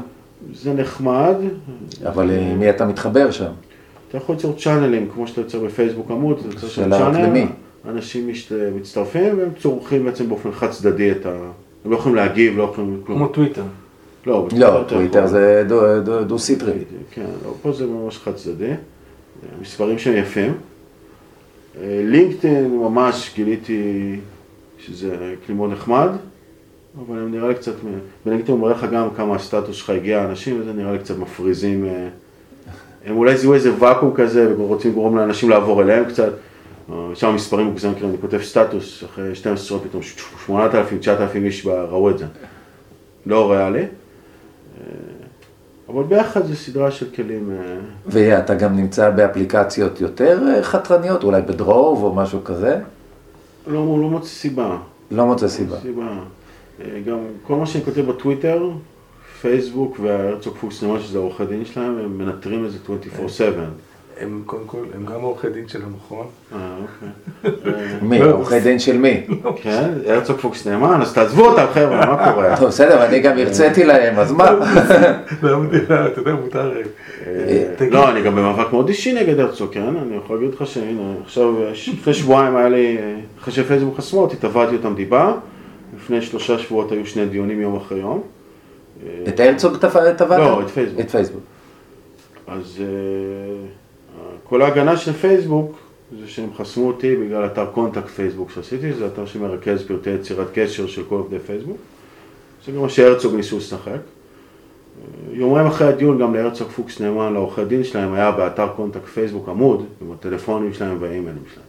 זה 0.54 0.72
נחמד, 0.72 1.34
אבל 2.08 2.30
אה, 2.30 2.54
מי 2.58 2.70
אתה 2.70 2.86
מתחבר 2.86 3.30
שם? 3.30 3.50
אתה 4.08 4.16
יכול 4.16 4.34
ליצור 4.34 4.54
channel 4.58 4.93
ים, 4.93 5.08
כמו 5.14 5.26
שאתה 5.26 5.40
יוצר 5.40 5.58
בפייסבוק 5.60 6.10
עמוד, 6.10 6.38
אתה 6.38 6.54
יוצר 6.54 6.68
שם 6.68 6.90
channel, 6.90 7.26
למי? 7.26 7.46
אנשים 7.88 8.28
משת- 8.28 8.52
מצטרפים 8.76 9.38
והם 9.38 9.48
צורכים 9.62 10.04
בעצם 10.04 10.28
באופן 10.28 10.52
חד 10.52 10.70
צדדי 10.70 11.10
את 11.12 11.26
ה... 11.26 11.30
הם 11.84 11.90
לא 11.90 11.96
יכולים 11.96 12.16
להגיב, 12.16 12.58
לא 12.58 12.62
יכולים 12.62 13.00
כמו. 13.06 13.28
טוויטר. 13.28 13.62
לא, 14.26 14.48
לא, 14.58 14.84
טוויטר 14.88 15.26
זה 15.26 15.64
דו- 15.68 16.00
דו- 16.00 16.24
דו-סטרי. 16.24 16.72
כן, 17.10 17.24
לא, 17.44 17.54
פה 17.62 17.72
זה 17.72 17.86
ממש 17.86 18.18
חד 18.18 18.34
צדדי, 18.34 18.70
מספרים 19.62 19.98
שהם 19.98 20.16
יפים. 20.16 20.52
אה, 21.80 22.02
לינקדאין 22.04 22.78
ממש 22.78 23.32
גיליתי 23.34 24.16
שזה 24.78 25.34
כלי 25.46 25.54
מאוד 25.54 25.70
נחמד, 25.72 26.08
אבל 26.98 27.18
הם 27.18 27.32
נראה 27.32 27.48
לי 27.48 27.54
קצת, 27.54 27.72
בלינקדאין 28.26 28.58
הוא 28.58 28.62
מראה 28.62 28.72
לך 28.72 28.86
גם 28.92 29.08
כמה 29.16 29.36
הסטטוס 29.36 29.76
שלך 29.76 29.90
הגיע 29.90 30.24
אנשים, 30.24 30.60
וזה 30.60 30.72
נראה 30.72 30.92
לי 30.92 30.98
קצת 30.98 31.18
מפריזים. 31.18 31.84
אה, 31.84 32.08
הם 33.06 33.16
אולי 33.16 33.36
זיהו 33.36 33.54
איזה 33.54 33.70
ואקום 33.78 34.12
כזה, 34.14 34.54
ורוצים 34.58 34.90
לגרום 34.90 35.16
לאנשים 35.16 35.50
לעבור 35.50 35.82
אליהם 35.82 36.04
קצת. 36.04 36.32
אה, 36.92 37.10
שם 37.14 37.26
המספרים 37.26 37.66
מוגזם, 37.66 37.94
כאילו 37.94 38.08
אני 38.08 38.18
כותב 38.20 38.42
סטטוס, 38.42 39.04
אחרי 39.04 39.34
12 39.34 39.66
שעות 39.66 39.82
פתאום 39.82 40.02
8,000, 40.46 40.98
9,000 40.98 41.44
איש 41.44 41.66
ראו 41.66 42.10
את 42.10 42.18
זה. 42.18 42.26
לא 43.26 43.52
ריאלי. 43.52 43.84
אבל 45.92 46.02
ביחד 46.02 46.46
זה 46.46 46.56
סדרה 46.56 46.90
של 46.90 47.06
כלים. 47.14 47.50
אה, 47.50 47.76
ואתה 48.06 48.54
גם 48.54 48.76
נמצא 48.76 49.10
באפליקציות 49.10 50.00
יותר 50.00 50.42
אה, 50.48 50.62
חתרניות, 50.62 51.24
אולי 51.24 51.42
בדרוב 51.42 52.02
או 52.02 52.14
משהו 52.14 52.44
כזה? 52.44 52.80
לא, 53.66 53.74
לא 53.74 54.08
מוצא 54.08 54.28
סיבה. 54.28 54.76
לא 55.10 55.26
מוצא 55.26 55.48
סיבה. 55.48 55.80
סיבה. 55.80 56.08
אה, 56.80 57.00
גם 57.06 57.18
כל 57.46 57.56
מה 57.56 57.66
שאני 57.66 57.84
כותב 57.84 58.00
בטוויטר, 58.00 58.70
פייסבוק 59.40 59.96
והרצוג 60.02 60.56
פוקס 60.60 60.82
נאמן, 60.82 61.00
שזה 61.00 61.18
העורכי 61.18 61.46
דין 61.46 61.64
שלהם, 61.64 61.98
הם 61.98 62.18
מנטרים 62.18 62.64
את 62.64 62.70
זה 62.72 62.78
24/7. 62.84 63.42
הם 64.20 64.42
קודם 64.46 64.62
כל, 64.66 64.78
הם 64.94 65.06
גם 65.06 65.20
עורכי 65.20 65.48
דין 65.48 65.68
של 65.68 65.82
המכון. 65.82 66.26
אה, 66.54 66.58
אוקיי. 66.82 67.74
אה, 67.74 67.98
מי? 68.08 68.20
עורכי 68.20 68.60
דין 68.60 68.78
של 68.78 68.98
מי? 68.98 69.26
כן, 69.56 69.90
הרצוג 70.06 70.36
פוקס 70.36 70.66
נאמן, 70.66 71.02
אז 71.02 71.14
תעזבו 71.14 71.46
אותם 71.46 71.66
חבר'ה, 71.74 72.06
מה 72.06 72.32
קורה? 72.32 72.56
טוב, 72.58 72.68
בסדר, 72.68 73.04
אני 73.04 73.20
גם 73.20 73.38
הרציתי 73.38 73.84
להם, 73.84 74.18
אז 74.18 74.32
מה? 74.32 74.48
המדינה, 75.42 76.06
אתה 76.06 76.20
יודע, 76.20 76.34
מותר... 76.34 76.72
אה, 77.26 77.64
תגיד. 77.76 77.92
לא, 77.92 78.10
אני 78.10 78.22
גם 78.22 78.36
במאבק 78.36 78.72
מאוד 78.72 78.88
אישי 78.88 79.12
נגד 79.12 79.40
הרצוג, 79.40 79.72
כן? 79.72 79.96
אני 79.96 80.16
יכול 80.16 80.36
להגיד 80.36 80.54
לך 80.54 80.66
שהנה, 80.66 81.12
עכשיו, 81.24 81.54
לפני 81.92 82.14
שבועיים 82.14 82.56
היה 82.56 82.68
לי, 82.68 82.96
אה, 82.98 83.14
אחרי 83.40 83.52
שפייסבוק 83.52 83.96
חסמו 83.96 84.20
אותי, 84.20 84.36
תבעתי 84.36 84.76
אותם 84.76 84.94
דיבה. 84.94 85.32
לפני 85.96 86.22
שלושה 86.22 86.58
שבועות 86.58 86.92
היו 86.92 87.06
שני 87.06 87.26
דיונים 87.26 87.60
יום 87.60 87.76
אחרי 87.76 87.98
יום. 87.98 88.22
אה, 89.06 89.08
את 89.28 89.40
הרצוג 89.40 89.76
תבעת? 89.76 90.20
לא, 90.20 90.62
את 90.62 90.70
פייסבוק. 90.70 91.00
את 91.00 91.10
פייסבוק. 91.10 91.42
אז 92.46 92.80
אה, 92.80 93.66
כל 94.52 94.62
ההגנה 94.62 94.96
של 94.96 95.12
פייסבוק 95.12 95.72
זה 96.20 96.28
שהם 96.28 96.48
חסמו 96.56 96.86
אותי 96.88 97.16
בגלל 97.16 97.46
אתר 97.46 97.66
Contact 97.74 98.06
Facebook 98.08 98.50
שעשיתי, 98.50 98.92
זה 98.92 99.06
אתר 99.06 99.26
שמרכז 99.26 99.82
פרטי 99.82 100.10
יצירת 100.10 100.46
קשר 100.54 100.86
של 100.86 101.02
כל 101.08 101.14
עובדי 101.14 101.38
פייסבוק. 101.38 101.76
זה 102.66 102.72
גם 102.72 102.82
מה 102.82 102.88
שהרצוג 102.88 103.34
ניסו 103.34 103.56
לשחק. 103.56 103.98
יומיים 105.32 105.66
אחרי 105.66 105.88
הדיון 105.88 106.18
גם 106.18 106.34
להרצוג 106.34 106.68
פוקס 106.68 107.00
נאמן 107.00 107.32
לעורכי 107.32 107.64
דין 107.64 107.84
שלהם 107.84 108.12
היה 108.14 108.30
באתר 108.30 108.68
Contact 108.76 109.04
Facebook 109.04 109.48
עמוד 109.48 109.84
עם 110.02 110.12
הטלפונים 110.12 110.74
שלהם 110.74 110.96
והאימיילים 111.00 111.42
שלהם. 111.54 111.66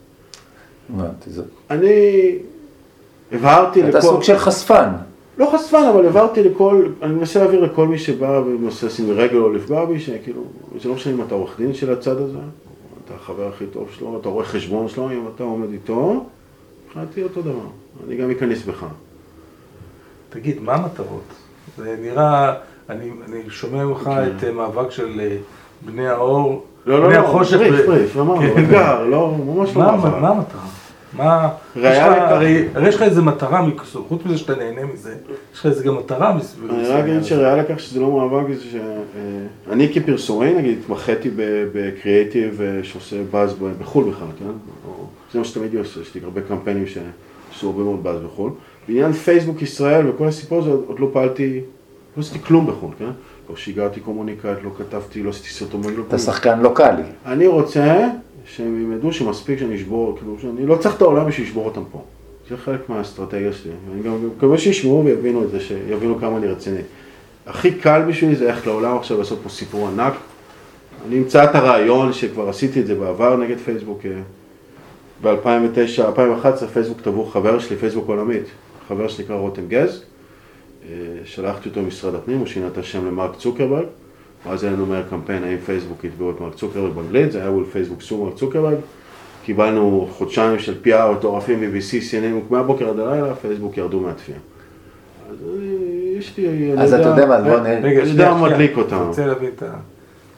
הבנתי, 0.99 1.29
זה- 1.29 1.43
אני 1.69 2.35
הבהרתי 3.31 3.81
לכל... 3.83 3.89
אתה 3.89 4.01
סוג 4.01 4.23
של 4.23 4.37
חשפן. 4.37 4.89
לא 5.37 5.53
חשפן, 5.57 5.83
אבל 5.93 6.05
העברתי 6.05 6.43
לכל, 6.43 6.85
אני 7.01 7.13
מנסה 7.13 7.39
להעביר 7.39 7.59
לכל 7.59 7.87
מי 7.87 7.97
שבא 7.99 8.41
ומנסה 8.45 8.87
לשים 8.87 9.11
רגל 9.11 9.37
או 9.37 9.53
לפגוע 9.53 9.85
בי, 9.85 9.99
שכאילו, 9.99 10.43
זה 10.81 10.89
לא 10.89 10.95
משנה 10.95 11.13
אם 11.13 11.21
אתה 11.21 11.35
עורך 11.35 11.57
דין 11.57 11.73
של 11.73 11.93
הצד 11.93 12.17
הזה, 12.17 12.37
אתה 13.05 13.13
החבר 13.15 13.47
הכי 13.47 13.65
טוב 13.65 13.89
שלו, 13.91 14.19
אתה 14.21 14.29
רואה 14.29 14.45
חשבון 14.45 14.89
שלו, 14.89 15.11
אם 15.11 15.23
אתה 15.35 15.43
עומד 15.43 15.71
איתו, 15.71 16.25
מבחינתי 16.85 17.23
אותו 17.23 17.41
דבר, 17.41 17.67
אני 18.07 18.15
גם 18.15 18.31
אכנס 18.31 18.63
בך. 18.63 18.85
תגיד, 20.29 20.61
מה 20.61 20.73
המטרות? 20.73 21.23
זה 21.77 21.97
נראה, 22.01 22.53
אני, 22.89 23.11
אני 23.27 23.49
שומע 23.49 23.85
ממך 23.85 24.09
את 24.27 24.43
אה, 24.43 24.51
מאבק 24.51 24.91
של 24.91 25.19
אה, 25.19 25.37
בני 25.85 26.07
האור, 26.07 26.65
לא, 26.85 26.99
לא, 26.99 27.07
בני 27.07 27.17
לא, 27.17 27.19
החושך. 27.19 27.57
בריף, 27.57 27.83
ו- 27.83 27.87
בריף, 27.87 28.17
אמרנו, 28.17 28.41
כן. 28.41 28.63
אתגר, 28.63 29.03
לא, 29.03 29.35
ממש 29.45 29.75
לא 29.75 29.81
מאבק. 29.81 30.03
מה, 30.11 30.19
מה 30.19 30.29
המטרה? 30.29 30.61
מה, 31.17 31.49
יש 31.76 31.82
לך. 31.84 32.04
הרי, 32.08 32.65
הרי 32.73 32.88
יש 32.89 32.95
לך 32.95 33.02
איזה 33.02 33.21
מטרה, 33.21 33.62
מס- 33.67 33.95
חוץ 34.08 34.21
מזה 34.26 34.38
שאתה 34.38 34.56
נהנה 34.56 34.86
מזה, 34.93 35.15
יש 35.54 35.60
לך 35.60 35.65
איזה 35.65 35.84
גם 35.84 35.97
מטרה 35.97 36.34
מסביב. 36.36 36.71
אני. 36.71 36.88
רק 36.88 37.04
אגיד 37.04 37.23
שראיה 37.23 37.56
לכך 37.56 37.80
שזה 37.80 37.99
לא 37.99 38.12
מאבק, 38.12 38.54
זה 38.54 38.63
שאני 38.71 39.93
כפרסומי, 39.93 40.54
נגיד, 40.54 40.78
התמחיתי 40.84 41.30
בקריאייטיב 41.73 42.62
אה, 42.62 42.80
שעושה 42.84 43.15
באז 43.32 43.56
בחו"ל 43.82 44.04
בכלל, 44.10 44.28
כן? 44.39 44.45
זה 45.34 45.39
מה 45.39 45.45
שתמיד 45.45 45.76
עושה, 45.76 46.02
יש 46.02 46.15
לי 46.15 46.21
הרבה 46.23 46.41
קמפיינים 46.41 46.86
שעשו 46.88 47.67
הרבה 47.67 47.84
מאוד 47.84 48.04
באז 48.04 48.19
בחו"ל. 48.21 48.52
בעניין 48.88 49.13
פייסבוק 49.13 49.62
ישראל 49.62 50.10
וכל 50.10 50.28
הסיפור 50.28 50.60
הזה, 50.60 50.69
עוד 50.69 50.99
לא 50.99 51.10
פעלתי, 51.13 51.60
לא 52.17 52.21
עשיתי 52.21 52.39
כלום 52.39 52.67
בחו"ל, 52.67 52.91
כן? 52.99 53.10
לא 53.49 53.56
שיגרתי 53.56 53.99
קומוניקט, 53.99 54.45
לא 54.45 54.69
כתבתי, 54.77 55.23
לא 55.23 55.29
עשיתי 55.29 55.49
סרטונים, 55.49 55.97
לא 55.97 56.03
אתה. 56.08 56.17
שחקן 56.17 56.60
לוקאלי. 56.60 57.03
אני 57.25 57.47
רוצה 57.47 58.10
שהם 58.45 58.82
ילמדו 58.82 59.13
שמספיק 59.13 59.60
שאני 59.60 59.75
אשבור, 59.75 60.17
כאילו, 60.17 60.36
שאני 60.41 60.65
לא 60.65 60.75
צריך 60.75 60.95
את 60.95 61.01
העולם 61.01 61.27
בשביל 61.27 61.47
לשבור 61.47 61.65
אותם 61.65 61.84
פה. 61.91 62.01
זה 62.49 62.58
חלק 62.58 62.89
מהאסטרטגיה 62.89 63.53
שלי. 63.53 63.71
אני 63.93 64.03
גם 64.03 64.27
מקווה 64.38 64.58
שישמעו 64.58 65.06
ויבינו 65.06 65.43
את 65.43 65.49
זה, 65.49 65.60
שיבינו 65.60 66.19
כמה 66.19 66.38
אני 66.38 66.47
רציני. 66.47 66.82
הכי 67.47 67.71
קל 67.71 68.01
בשבילי 68.08 68.36
זה 68.36 68.45
ללכת 68.45 68.65
לעולם 68.65 68.97
עכשיו 68.97 69.17
לעשות 69.17 69.39
פה 69.43 69.49
סיפור 69.49 69.88
ענק. 69.88 70.13
אני 71.08 71.17
אמצא 71.17 71.43
את 71.43 71.56
הרעיון 71.56 72.13
שכבר 72.13 72.49
עשיתי 72.49 72.79
את 72.79 72.88
זה 72.88 72.95
בעבר 72.95 73.38
נגד 73.38 73.58
פייסבוק. 73.58 73.99
אה, 74.06 74.12
ב-2009, 75.21 76.01
2011 76.06 76.69
פייסבוק 76.69 77.01
תבעו 77.01 77.25
חבר 77.25 77.60
שלי, 77.60 77.77
פייסבוק 77.77 78.08
עולמית, 78.08 78.43
חבר 78.88 79.08
שנקרא 79.08 79.36
רותם 79.36 79.67
גז. 79.67 80.03
אה, 80.89 80.95
שלחתי 81.25 81.69
אותו 81.69 81.81
למשרד 81.81 82.15
הפנים, 82.15 82.37
הוא 82.37 82.47
שינה 82.47 82.67
את 82.67 82.77
השם 82.77 83.07
למרק 83.07 83.35
צוקרברג. 83.37 83.85
ואז 84.47 84.63
היה 84.63 84.73
לנו 84.73 84.85
מהר 84.85 85.03
קמפיין 85.09 85.43
האם 85.43 85.57
פייסבוק 85.65 86.03
יתבעו 86.03 86.31
את 86.31 86.41
מרק 86.41 86.55
צוקרברג 86.55 86.93
באנגלית, 86.93 87.31
זה 87.31 87.41
היה 87.41 87.49
מול 87.51 87.65
פייסבוק 87.71 88.01
סו 88.01 88.23
מרק 88.25 88.35
צוקרברג. 88.35 88.75
קיבלנו 89.45 90.07
חודשיים 90.11 90.59
של 90.59 90.75
PR 90.85 91.11
מטורפים 91.17 91.59
BBC, 91.59 92.11
CNN, 92.11 92.53
מהבוקר 92.53 92.89
עד 92.89 92.99
הלילה, 92.99 93.35
פייסבוק 93.35 93.77
ירדו 93.77 93.99
מהתביעה. 93.99 94.39
אז 95.29 95.35
יש 96.17 96.37
לי, 96.37 96.47
אני 96.73 96.81
אז 96.83 96.93
אתה 96.93 97.07
יודע 97.09 97.25
מה, 97.25 97.41
בוא 97.41 97.59
נ- 97.59 97.65
אני 97.65 97.89
יודע 97.93 98.33
מה 98.33 98.41
מדליק. 98.49 98.77
אותם. 98.77 98.95
אני 98.95 99.05
רוצה 99.07 99.25
להבין 99.25 99.49
את 99.55 99.63
ה... 99.63 99.65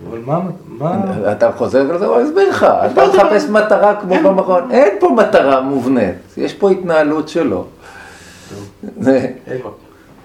אבל 0.10 0.19
מה, 0.25 0.39
מה... 0.67 1.01
אתה 1.31 1.51
חוזר 1.51 1.91
על 1.91 1.99
זה, 1.99 2.05
הוא 2.05 2.21
יסביר 2.21 2.49
לך. 2.49 2.63
אתה 2.91 3.03
מחפש 3.08 3.49
מטרה 3.49 3.95
כמו 4.01 4.15
במכון. 4.23 4.71
אין 4.71 4.93
פה 4.99 5.10
מטרה 5.17 5.62
מובנית, 5.62 6.15
יש 6.38 6.53
פה 6.53 6.71
התנהלות 6.71 7.29
שלו. 7.29 7.65
זה- 8.99 9.27
אין 9.47 9.58
מה. 9.63 9.69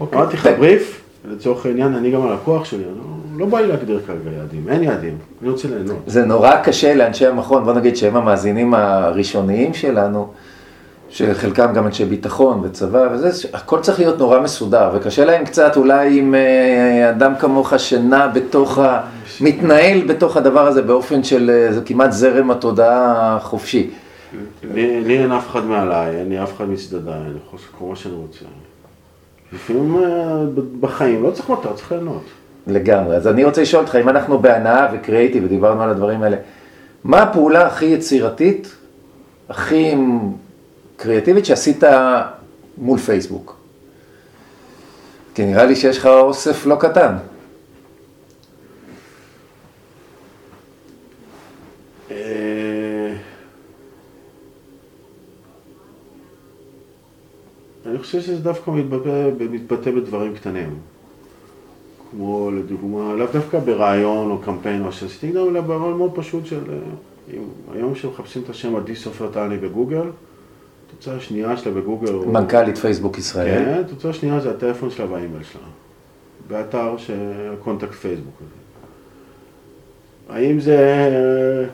אוקיי. 0.00 0.18
אמרתי 0.18 0.36
לך 0.36 0.48
בריף, 0.58 1.00
לצורך 1.24 1.66
העניין, 1.66 1.94
אני 1.94 2.10
גם 2.10 2.22
הלקוח 2.26 2.64
שלי, 2.64 2.78
אני 2.84 2.98
לא- 2.98 3.04
לא 3.38 3.46
בא 3.46 3.60
לי 3.60 3.68
להגדיר 3.68 4.00
כרגע 4.06 4.30
יעדים, 4.36 4.68
אין 4.68 4.82
יעדים, 4.82 5.18
אני 5.42 5.50
רוצה 5.50 5.68
ליהנות. 5.68 5.96
זה 6.06 6.24
נורא 6.24 6.56
קשה 6.56 6.94
לאנשי 6.94 7.26
המכון, 7.26 7.64
בוא 7.64 7.72
נגיד 7.72 7.96
שהם 7.96 8.16
המאזינים 8.16 8.74
הראשוניים 8.74 9.74
שלנו, 9.74 10.28
שחלקם 11.10 11.72
גם 11.72 11.86
אנשי 11.86 12.04
ביטחון 12.04 12.60
וצבא 12.64 13.08
וזה, 13.12 13.48
הכל 13.52 13.80
צריך 13.80 13.98
להיות 13.98 14.18
נורא 14.18 14.40
מסודר, 14.40 14.90
וקשה 14.94 15.24
להם 15.24 15.44
קצת 15.44 15.76
אולי 15.76 16.18
עם 16.18 16.34
אה, 16.34 17.10
אדם 17.10 17.32
כמוך 17.38 17.72
שנע 17.78 18.26
בתוך 18.26 18.78
ה... 18.78 19.00
מתנהל 19.40 20.00
בתוך 20.06 20.36
הדבר 20.36 20.66
הזה 20.66 20.82
באופן 20.82 21.24
של, 21.24 21.50
אה, 21.50 21.72
זה 21.72 21.80
כמעט 21.80 22.12
זרם 22.12 22.50
התודעה 22.50 23.36
החופשי. 23.36 23.90
לי 24.74 25.00
לי 25.00 25.18
אין 25.18 25.32
אף 25.32 25.48
אחד 25.50 25.64
מעליי, 25.64 26.16
אין 26.16 26.28
לי 26.28 26.42
אף 26.42 26.56
אחד 26.56 26.68
מצדדיי, 26.68 27.14
אני 27.14 27.34
יכול 27.46 27.58
לעשות 27.58 27.70
כל 27.78 27.84
מה 27.84 27.96
שאני 27.96 28.14
רוצה. 28.14 28.44
לפעמים 29.52 30.04
אה, 30.04 30.44
בחיים 30.80 31.22
לא 31.22 31.30
צריך 31.30 31.48
מותר, 31.48 31.72
צריך 31.72 31.92
ליהנות. 31.92 32.22
לגמרי. 32.66 33.16
אז 33.16 33.28
אני 33.28 33.44
רוצה 33.44 33.62
לשאול 33.62 33.82
אותך, 33.82 33.96
אם 33.96 34.08
אנחנו 34.08 34.38
בהנאה 34.38 34.88
וקריאיטיב, 34.92 35.44
ודיברנו 35.44 35.82
על 35.82 35.90
הדברים 35.90 36.22
האלה, 36.22 36.36
מה 37.04 37.22
הפעולה 37.22 37.66
הכי 37.66 37.84
יצירתית, 37.84 38.74
הכי 39.48 39.94
קריאטיבית 40.96 41.46
שעשית 41.46 41.84
מול 42.78 42.98
פייסבוק? 42.98 43.56
כי 45.34 45.44
נראה 45.44 45.64
לי 45.64 45.76
שיש 45.76 45.98
לך 45.98 46.06
אוסף 46.06 46.66
לא 46.66 46.76
קטן. 46.80 47.14
חושב 58.00 58.20
שזה 58.20 58.42
דווקא 58.42 58.70
מתבטא, 58.70 59.30
מתבטא 59.50 59.90
בדברים 59.90 60.34
קטנים. 60.34 60.74
כמו 62.10 62.50
לדוגמה, 62.50 63.14
לאו 63.14 63.26
דווקא 63.32 63.58
ברעיון 63.58 64.30
או 64.30 64.38
קמפיין 64.38 64.84
או 64.84 64.92
שעשיתי, 64.92 65.30
גם 65.32 65.48
אלא 65.48 65.60
ברעיון 65.60 65.96
מאוד 65.98 66.10
פשוט 66.14 66.46
של, 66.46 66.60
אם- 67.34 67.42
היום 67.74 67.94
כשמחפשים 67.94 68.42
את 68.42 68.50
השם 68.50 68.76
עדי 68.76 68.96
סופר 68.96 69.28
תאני 69.32 69.58
בגוגל, 69.58 70.02
התוצאה 70.88 71.16
השנייה 71.16 71.56
שלה 71.56 71.72
בגוגל 71.72 72.12
הוא... 72.12 72.26
מנכ"לית 72.32 72.78
פייסבוק 72.78 73.18
ישראל. 73.18 73.64
כן, 73.64 73.80
התוצאה 73.86 74.10
השנייה 74.10 74.40
זה 74.40 74.50
הטלפון 74.50 74.90
שלה 74.90 75.10
והאימייל 75.10 75.42
שלה. 75.42 75.62
באתר 76.48 76.96
של 76.96 77.14
Contact 77.64 77.92
Facebook 77.92 78.34
הזה. 78.40 78.50
האם 80.38 80.60
זה 80.60 80.76
אה, 80.78 81.66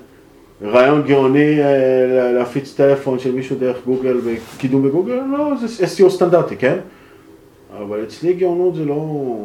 רעיון 0.62 1.03
גאוני 1.03 1.61
אה, 1.61 2.33
להפיץ 2.33 2.75
טלפון 2.75 3.19
של 3.19 3.33
מישהו 3.33 3.57
דרך 3.57 3.77
גוגל 3.87 4.21
וקידום 4.25 4.83
בגוגל? 4.83 5.21
לא, 5.33 5.53
זה 5.66 5.85
SEO 5.85 6.11
סטנדרטי, 6.11 6.57
כן? 6.57 6.77
אבל 7.79 8.03
אצלי 8.03 8.33
גאונות 8.33 8.75
זה 8.75 8.85
לא... 8.85 9.37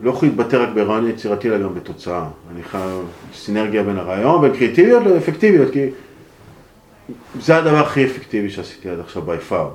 לא 0.00 0.10
יכול 0.10 0.28
להתבטא 0.28 0.56
רק 0.56 0.68
ברעיון 0.74 1.08
יצירתי, 1.08 1.48
אלא 1.48 1.58
גם 1.58 1.74
בתוצאה. 1.74 2.28
אני 2.54 2.62
חייב 2.62 3.02
סינרגיה 3.34 3.82
בין 3.82 3.98
הרעיון, 3.98 4.42
בין 4.42 4.52
קריאטיביות 4.52 5.02
לאפקטיביות, 5.06 5.72
כי 5.72 5.86
זה 7.40 7.56
הדבר 7.56 7.76
הכי 7.76 8.04
אפקטיבי 8.04 8.50
שעשיתי 8.50 8.90
עד 8.90 9.00
עכשיו 9.00 9.22
by 9.22 9.52
far. 9.52 9.66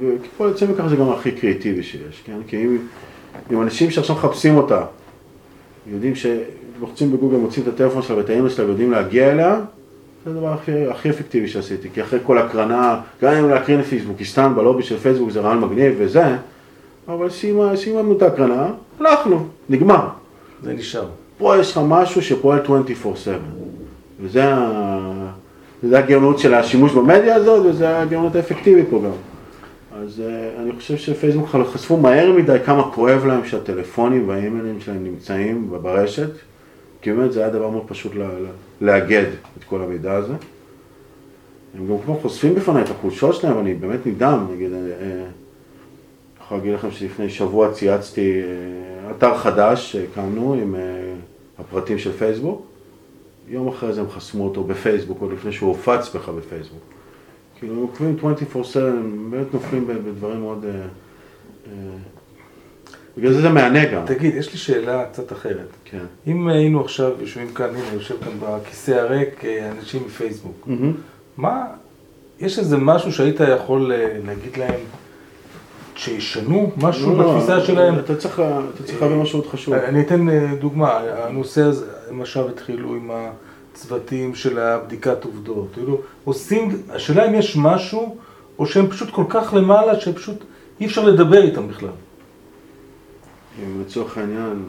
וכפועל 0.00 0.50
יוצא 0.50 0.66
מכך 0.66 0.86
זה 0.86 0.96
גם 0.96 1.10
הכי 1.10 1.32
קריאטיבי 1.32 1.82
שיש, 1.82 2.22
כן? 2.24 2.38
כי 2.46 2.56
אם, 2.56 2.78
אם 3.52 3.62
אנשים 3.62 3.90
שעכשיו 3.90 4.16
מחפשים 4.16 4.56
אותה, 4.56 4.84
יודעים 5.86 6.12
שלוחצים 6.14 7.12
בגוגל, 7.12 7.36
מוצאים 7.36 7.64
את 7.68 7.74
הטלפון 7.74 8.02
שלה 8.02 8.16
ואת 8.16 8.30
האימייל 8.30 8.48
שלה 8.48 8.66
ויודעים 8.66 8.92
להגיע 8.92 9.32
אליה, 9.32 9.60
זה 10.28 10.38
הדבר 10.38 10.52
הכי, 10.52 10.86
הכי 10.86 11.10
אפקטיבי 11.10 11.48
שעשיתי, 11.48 11.88
כי 11.94 12.02
אחרי 12.02 12.18
כל 12.26 12.38
הקרנה, 12.38 13.00
גם 13.22 13.32
אם 13.32 13.48
להקרין 13.48 13.80
לפייסבוקיסטן 13.80 14.52
בלובי 14.54 14.82
של 14.82 14.96
פייסבוק 14.98 15.30
זה 15.30 15.40
רעיון 15.40 15.60
מגניב 15.60 15.94
וזה, 15.98 16.24
אבל 17.08 17.28
סיימנו 17.30 18.16
את 18.16 18.22
ההקרנה, 18.22 18.66
הלכנו, 19.00 19.46
נגמר. 19.68 20.08
זה 20.62 20.72
נשאר. 20.72 21.06
פה 21.38 21.56
יש 21.58 21.70
לך 21.72 21.80
משהו 21.88 22.22
שפועל 22.22 22.60
24/7, 22.66 23.30
וזה 24.22 24.54
ה- 24.54 25.30
הגאונות 25.92 26.38
של 26.38 26.54
השימוש 26.54 26.92
במדיה 26.92 27.34
הזאת, 27.34 27.66
וזה 27.66 27.98
הגאונות 27.98 28.36
האפקטיבית 28.36 28.86
פה 28.90 29.02
גם. 29.04 29.10
אז 30.02 30.22
אה, 30.26 30.62
אני 30.62 30.72
חושב 30.72 30.96
שפייסבוק 30.96 31.48
חשפו 31.72 31.96
מהר 31.96 32.32
מדי 32.32 32.56
כמה 32.66 32.82
כואב 32.94 33.26
להם 33.26 33.44
שהטלפונים 33.44 34.28
והאימיילים 34.28 34.80
שלהם 34.80 35.04
נמצאים 35.04 35.70
ברשת, 35.82 36.30
כי 37.02 37.12
באמת 37.12 37.32
זה 37.32 37.40
היה 37.40 37.48
דבר 37.50 37.70
מאוד 37.70 37.82
פשוט 37.86 38.14
לה- 38.14 38.24
לה- 38.24 38.48
לאגד 38.80 39.24
את 39.58 39.64
כל 39.64 39.82
המידע 39.82 40.14
הזה. 40.14 40.34
הם 41.74 41.88
גם 41.88 41.94
כמו 42.04 42.18
חושפים 42.22 42.54
בפניי 42.54 42.82
את 42.82 42.90
החולשות 42.90 43.34
שלהם, 43.34 43.56
ואני 43.56 43.74
באמת 43.74 44.06
נדהם, 44.06 44.52
נגיד, 44.52 44.72
אה, 44.72 44.78
אה, 44.78 44.84
אני 44.84 46.44
יכול 46.44 46.58
להגיד 46.58 46.74
לכם 46.74 46.90
שלפני 46.90 47.30
שבוע 47.30 47.72
צייצתי 47.72 48.40
אה, 48.40 49.10
אתר 49.10 49.38
חדש 49.38 49.92
שהקמנו 49.92 50.54
עם 50.54 50.74
אה, 50.74 50.80
הפרטים 51.58 51.98
של 51.98 52.12
פייסבוק. 52.12 52.66
יום 53.48 53.68
אחרי 53.68 53.92
זה 53.92 54.00
הם 54.00 54.10
חסמו 54.10 54.44
אותו 54.44 54.64
בפייסבוק, 54.64 55.20
עוד 55.20 55.32
לפני 55.32 55.52
שהוא 55.52 55.68
הופץ 55.68 56.14
בכלל 56.14 56.34
בפייסבוק. 56.34 56.82
כאילו, 57.58 57.74
הם 57.74 57.80
עוקבים 57.80 58.16
24/7, 58.22 58.78
הם 58.78 59.30
באמת 59.30 59.54
נופלים 59.54 59.86
בדברים 59.86 60.40
מאוד... 60.40 60.64
בגלל 63.18 63.32
זה 63.32 63.40
זה 63.40 63.48
מהנה 63.48 63.84
גם. 63.84 64.02
תגיד, 64.06 64.34
יש 64.34 64.52
לי 64.52 64.58
שאלה 64.58 65.04
קצת 65.04 65.32
אחרת. 65.32 65.68
כן. 65.84 66.04
אם 66.26 66.48
היינו 66.48 66.80
עכשיו 66.80 67.12
יושבים 67.20 67.54
כאן, 67.54 67.68
הנה, 67.68 67.94
יושב 67.94 68.14
כאן 68.24 68.32
בכיסא 68.40 68.90
הריק 68.90 69.44
אה, 69.44 69.70
אנשים 69.78 70.02
מפייסבוק, 70.06 70.66
מהמם. 70.66 70.92
מה, 71.36 71.64
יש 72.40 72.58
איזה 72.58 72.76
משהו 72.76 73.12
שהיית 73.12 73.40
יכול 73.40 73.92
אה, 73.92 74.16
להגיד 74.26 74.56
להם 74.56 74.80
שישנו 75.96 76.70
משהו 76.76 77.16
לא, 77.16 77.24
לא, 77.24 77.34
בתפיסה 77.34 77.60
שלהם? 77.60 77.98
אתה 77.98 78.16
צריך 78.16 78.42
אתה 78.74 78.82
צריך 78.84 79.02
להבין 79.02 79.18
משהו 79.18 79.38
מאוד 79.38 79.50
חשוב. 79.50 79.74
אני 79.74 80.00
אתן 80.00 80.28
אה, 80.28 80.54
דוגמה, 80.60 80.98
הנושא 80.98 81.62
הזה, 81.62 81.86
למשל 82.10 82.48
התחילו 82.48 82.94
עם 82.94 83.10
הצוותים 83.74 84.34
של 84.34 84.58
הבדיקת 84.58 85.24
עובדות, 85.24 85.68
כאילו 85.74 86.00
עושים, 86.24 86.82
השאלה 86.90 87.28
אם 87.28 87.34
יש 87.34 87.56
משהו, 87.56 88.16
או 88.58 88.66
שהם 88.66 88.86
פשוט 88.86 89.10
כל 89.10 89.24
כך 89.28 89.54
למעלה, 89.54 90.00
שפשוט 90.00 90.44
אי 90.80 90.86
אפשר 90.86 91.04
לדבר 91.04 91.42
איתם 91.42 91.68
בכלל. 91.68 91.88
אם 93.64 93.80
לצורך 93.80 94.18
העניין, 94.18 94.62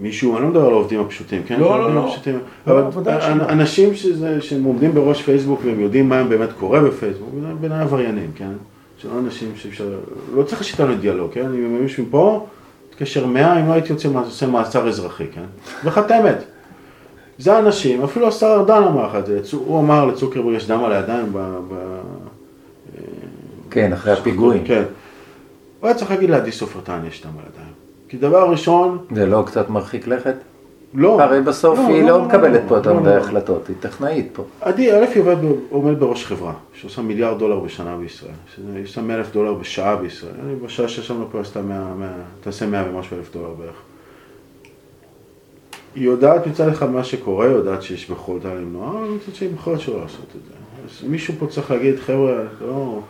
מישהו, 0.00 0.36
אני 0.36 0.42
לא 0.44 0.48
מדבר 0.50 0.66
על 0.66 0.72
העובדים 0.72 1.00
הפשוטים, 1.00 1.42
כן? 1.46 1.60
לא, 1.60 1.78
לא, 1.80 1.94
לא. 1.94 2.06
הפשוטים, 2.08 2.38
לא, 2.66 2.80
אבל 2.80 3.20
שלא. 3.20 3.44
אנשים 3.48 3.94
שזה, 3.94 4.40
שהם 4.40 4.64
עומדים 4.64 4.94
בראש 4.94 5.22
פייסבוק 5.22 5.60
והם 5.64 5.80
יודעים 5.80 6.08
מה 6.08 6.24
באמת 6.24 6.48
קורה 6.58 6.80
בפייסבוק, 6.80 7.28
זה 7.40 7.46
בעיניי 7.60 7.80
עבריינים, 7.80 8.30
כן? 8.34 8.52
שלא 8.98 9.10
אנשים 9.18 9.52
שאפשר, 9.56 9.98
לא 10.34 10.42
צריך 10.42 10.60
לשית 10.60 10.80
לנו 10.80 10.94
דיאלוג, 10.96 11.30
כן? 11.32 11.44
אם 11.46 11.64
הם 11.64 11.82
מישהו 11.82 12.04
פה, 12.10 12.46
תתקשר 12.90 13.26
100, 13.26 13.60
אם 13.60 13.68
לא 13.68 13.72
הייתי 13.72 13.92
יוצא, 13.92 14.08
עושה 14.08 14.46
מעצר 14.46 14.88
אזרחי, 14.88 15.24
כן? 15.34 15.44
האמת. 16.14 16.38
זה 17.38 17.56
האנשים, 17.56 18.02
אפילו 18.02 18.28
השר 18.28 18.46
ארדן 18.46 18.82
אמר 18.82 19.06
לך 19.06 19.14
את 19.14 19.26
זה, 19.26 19.42
צו- 19.42 19.58
הוא 19.66 19.80
אמר 19.80 20.06
לצוקרברג 20.06 20.54
יש 20.56 20.66
דם 20.66 20.84
על 20.84 20.92
הידיים 20.92 21.26
ב... 21.32 21.38
ב- 21.38 22.00
כן, 23.70 23.92
אחרי 23.92 24.12
הפיגועים. 24.12 24.64
כן. 24.64 24.82
הוא 25.80 25.88
היה 25.88 25.96
צריך 25.96 26.10
להגיד 26.10 26.30
לעדי 26.30 26.52
סופרטן 26.52 27.00
יש 27.08 27.22
דם 27.22 27.30
על 27.38 27.44
הידיים. 27.46 27.72
כי 28.08 28.16
דבר 28.16 28.50
ראשון, 28.50 28.98
זה 29.14 29.26
לא 29.26 29.42
קצת 29.46 29.70
מרחיק 29.70 30.06
לכת? 30.06 30.34
לא. 30.94 31.22
הרי 31.22 31.40
בסוף 31.40 31.78
לא, 31.78 31.86
היא 31.86 32.02
לא, 32.02 32.08
לא 32.08 32.18
לא, 32.18 32.24
מקבלת 32.24 32.60
פה 32.68 32.74
לא, 32.74 32.76
יותר 32.76 32.92
לא, 32.92 33.00
מדי 33.00 33.10
לא. 33.10 33.14
החלטות, 33.14 33.68
היא 33.68 33.76
טכנאית 33.80 34.28
פה. 34.32 34.44
עדי, 34.60 34.92
א' 34.92 35.04
היא 35.14 35.24
עומד 35.70 36.00
בראש 36.00 36.26
חברה, 36.26 36.52
שעושה 36.74 37.02
מיליארד 37.02 37.38
דולר 37.38 37.60
בשנה 37.60 37.96
בישראל. 37.96 38.32
היא 38.74 38.84
עושה 38.84 39.00
100 39.00 39.16
אלף 39.16 39.32
דולר 39.32 39.54
בשעה 39.54 39.96
בישראל. 39.96 40.32
אני 40.44 40.54
בשעה 40.56 40.88
שישבנו 40.88 41.26
פה 41.32 41.40
עשתה 41.40 41.62
100, 41.62 41.94
100, 41.98 42.08
תעשה 42.40 42.66
100 42.66 42.84
ומשהו 42.88 43.16
אלף 43.16 43.32
דולר 43.34 43.54
בערך. 43.58 43.76
היא 45.94 46.04
יודעת 46.04 46.46
מצד 46.46 46.68
אחד 46.68 46.90
מה 46.90 47.04
שקורה, 47.04 47.46
היא 47.46 47.54
יודעת 47.54 47.82
שיש 47.82 48.08
ביכולתה 48.08 48.54
למנוע, 48.54 48.90
אבל 48.90 49.08
מצד 49.08 49.34
שני 49.34 49.48
בוחרת 49.48 49.80
שלא 49.80 50.00
לעשות 50.00 50.26
את 50.36 50.40
זה. 50.46 50.54
אז 50.84 51.08
מישהו 51.10 51.34
פה 51.38 51.46
צריך 51.46 51.70
להגיד, 51.70 51.98
חבר'ה, 51.98 52.42
לא, 52.60 53.00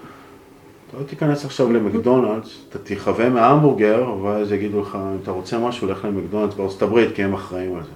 אתה 0.90 0.98
לא 0.98 1.04
תיכנס 1.04 1.44
עכשיו 1.44 1.72
למקדונלדס, 1.72 2.58
אתה 2.68 2.78
תחווה 2.78 3.28
מהמבורגר, 3.28 4.14
ואז 4.22 4.52
יגידו 4.52 4.80
לך, 4.80 4.98
אם 5.12 5.16
אתה 5.22 5.30
רוצה 5.30 5.58
משהו, 5.58 5.88
לך 5.88 6.04
למקדונלדס 6.04 6.54
בארצות 6.54 6.82
הברית, 6.82 7.14
כי 7.14 7.22
הם 7.22 7.34
אחראים 7.34 7.74
על 7.76 7.82
זה. 7.82 7.90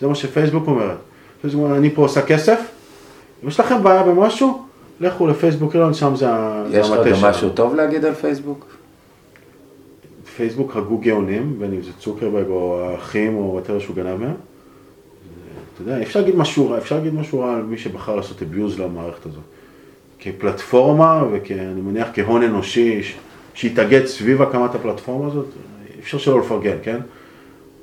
זה 0.00 0.06
מה 0.06 0.14
שפייסבוק 0.14 0.66
אומרת. 0.66 0.96
פייסבוק 1.40 1.64
אומרת, 1.64 1.78
אני 1.78 1.90
פה 1.90 2.02
עושה 2.02 2.22
כסף, 2.22 2.60
אם 3.44 3.48
יש 3.48 3.60
לכם 3.60 3.82
בעיה 3.82 4.02
במשהו, 4.02 4.62
לכו 5.00 5.26
לפייסבוק 5.26 5.74
אילון, 5.74 5.94
שם 5.94 6.16
זה 6.16 6.30
ה- 6.30 6.64
זה 6.70 6.78
יש 6.78 6.86
לך 6.86 6.92
המטה 6.98 7.10
גם 7.10 7.16
שלנו. 7.16 7.30
משהו 7.30 7.50
טוב 7.50 7.74
להגיד 7.74 8.04
על 8.04 8.14
פייסבוק? 8.14 8.66
פייסבוק 10.36 10.76
הגו 10.76 10.98
גאונים, 10.98 11.56
בין 11.58 11.72
אם 11.72 11.82
זה 11.82 11.90
צוקרברג 11.98 12.46
או 12.48 12.80
האחים 12.84 13.36
או 13.36 13.50
וואטר 13.52 13.78
שהוא 13.78 13.96
גנב 13.96 14.20
מהם. 14.20 14.34
אתה 15.74 15.82
יודע, 15.82 16.02
אפשר 16.02 16.20
להגיד 16.20 16.36
משהו 16.36 16.70
רע, 16.70 16.78
אפשר 16.78 16.96
להגיד 16.96 17.14
משהו 17.14 17.40
רע 17.40 17.54
על 17.56 17.62
מי 17.62 17.78
שבחר 17.78 18.16
לעשות 18.16 18.36
abuse 18.42 18.80
למערכת 18.82 19.26
הזאת. 19.26 19.42
כפלטפורמה 20.18 21.24
וכאני 21.32 21.80
מניח 21.80 22.08
כהון 22.14 22.42
אנושי 22.42 23.02
שהתאגד 23.54 24.06
סביב 24.06 24.42
הקמת 24.42 24.74
הפלטפורמה 24.74 25.26
הזאת, 25.26 25.46
אי 25.94 26.00
אפשר 26.00 26.18
שלא 26.18 26.40
לפרגן, 26.40 26.76
כן? 26.82 26.98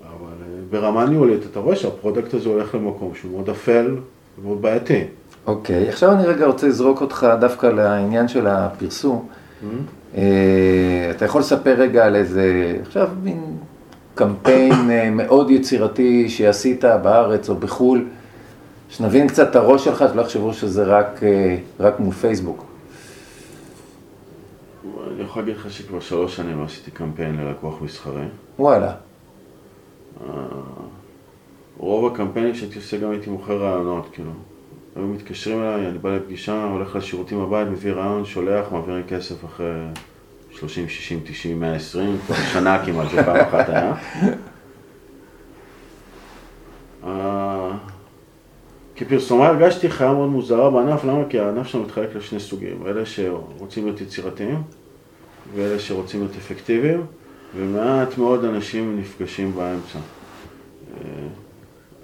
אבל 0.02 0.34
אה, 0.42 0.48
ברמה 0.70 1.06
ניהולית 1.06 1.42
אתה 1.52 1.60
רואה 1.60 1.76
שה 1.76 1.93
product 1.93 2.34
הזה 2.34 2.50
הולך 2.50 2.76
למקום 2.76 3.12
שהוא 3.16 3.32
מאוד 3.32 3.50
אפל 3.50 3.96
ומאוד 4.40 4.62
בעייתי. 4.62 5.04
אוקיי, 5.48 5.90
עכשיו 5.90 6.12
אני 6.12 6.26
רגע 6.26 6.46
רוצה 6.46 6.68
לזרוק 6.68 7.02
אותך 7.02 7.28
דווקא 7.40 7.68
לעניין 7.68 8.28
של 8.28 8.48
הפרסום. 8.48 9.28
אה, 10.18 10.22
אתה 11.12 11.26
יכול 11.26 11.42
לספר 11.42 11.74
רגע 11.74 12.06
על 12.06 12.16
איזה, 12.16 12.76
עכשיו 12.82 13.10
מין 13.24 13.42
קמפיין 14.16 14.92
אה, 14.92 15.10
מאוד 15.10 15.52
יצירתי 15.52 16.30
שעשית 16.30 16.86
בארץ 16.86 17.50
או 17.50 17.56
בחו"ל, 17.56 18.06
שנבין 18.98 19.28
קצת 19.28 19.50
את 19.50 19.56
הראש 19.56 19.86
שלך, 19.86 20.04
שלא 20.14 20.22
יחשבו 20.22 20.54
שזה 20.54 20.84
רק, 20.84 21.24
אה, 21.24 21.58
רק 21.80 22.00
מול 22.00 22.14
פייסבוק. 22.14 22.66
אני 25.14 25.24
יכול 25.24 25.42
להגיד 25.42 25.56
לך 25.56 25.72
שכבר 25.72 26.00
שלוש 26.00 26.36
שנים 26.36 26.64
עשיתי 26.64 26.92
קמפיין 26.92 27.38
ללקוח 27.38 27.82
מסחרי. 27.82 28.26
וואלה. 28.60 28.94
רוב 31.78 32.14
הקמפיינים 32.14 32.56
שהייתי 32.56 32.76
עושה 32.76 32.98
גם 32.98 33.12
הייתי 33.12 33.30
מוכר 33.30 33.58
רעיונות, 33.58 34.10
כאילו. 34.12 34.32
היו 34.96 35.08
מתקשרים 35.08 35.62
אליי, 35.62 35.88
אני 35.88 35.98
בא 35.98 36.16
לפגישה, 36.16 36.64
הולך 36.64 36.96
לשירותים 36.96 37.42
הבית, 37.42 37.68
מביא 37.68 37.92
רעיון, 37.92 38.26
שולח, 38.26 38.72
מעבירים 38.72 39.04
כסף 39.08 39.46
אחרי 39.46 39.74
30, 40.52 40.90
60, 40.90 41.20
90, 41.24 41.60
120, 41.60 42.18
כבר 42.26 42.36
שנה 42.36 42.86
כמעט, 42.86 43.12
זה 43.12 43.24
פעם 43.24 43.36
אחת 43.36 43.70
היה. 43.70 43.94
כפרסומה 49.06 49.48
הרגשתי 49.48 49.90
חיה 49.90 50.14
מאוד 50.14 50.30
מוזרה 50.30 50.70
בענף, 50.70 51.04
למה? 51.04 51.24
כי 51.30 51.40
הענף 51.40 51.68
שלנו 51.68 51.84
מתחלק 51.84 52.16
לשני 52.16 52.40
סוגים, 52.40 52.88
אלה 52.88 53.06
שרוצים 53.06 53.86
להיות 53.86 54.02
יצירתיים 54.02 54.62
ואלה 55.56 55.80
שרוצים 55.80 56.20
להיות 56.20 56.36
אפקטיביים, 56.36 57.06
ומעט 57.56 58.18
מאוד 58.18 58.46
אנשים 58.46 59.00
נפגשים 59.00 59.56
באמצע. 59.56 60.00
אה, 60.98 61.04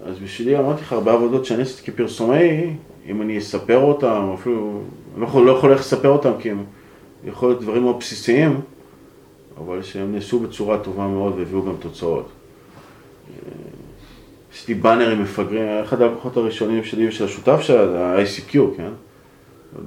אז 0.04 0.18
בשבילי 0.18 0.58
אמרתי 0.58 0.82
לך, 0.82 0.92
הרבה 0.92 1.12
עבודות 1.12 1.44
שאני 1.44 1.62
עשיתי 1.62 1.92
כפרסומאי, 1.92 2.74
אם 3.06 3.22
אני 3.22 3.38
אספר 3.38 3.78
אותם, 3.78 4.30
אפילו, 4.34 4.80
אני 5.14 5.20
לא 5.20 5.26
יכול, 5.26 5.46
לא 5.46 5.52
יכול 5.52 5.72
לספר 5.72 6.08
אותם 6.08 6.32
כי 6.38 6.50
הם 6.50 6.64
יכול 7.24 7.48
להיות 7.48 7.62
דברים 7.62 7.82
מאוד 7.82 7.98
בסיסיים, 7.98 8.60
אבל 9.58 9.82
שהם 9.82 10.12
נעשו 10.12 10.38
בצורה 10.38 10.78
טובה 10.78 11.06
מאוד 11.06 11.34
והביאו 11.38 11.62
גם 11.62 11.74
תוצאות. 11.78 12.28
עשיתי 14.52 14.74
באנרים 14.74 15.22
מפגרים, 15.22 15.68
אחד 15.84 16.02
הלקוחות 16.02 16.36
הראשונים 16.36 16.84
שלי 16.84 17.08
ושל 17.08 17.24
השותף 17.24 17.60
שלה, 17.60 17.88
זה 17.88 18.04
ה-ICQ, 18.04 18.58
כן? 18.76 18.90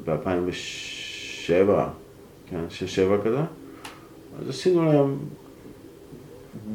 ב-2007, 0.05 1.49
כן, 2.49 2.59
6-7 2.69 3.25
כזה. 3.25 3.41
אז 4.39 4.49
עשינו 4.49 4.85
להם 4.85 5.17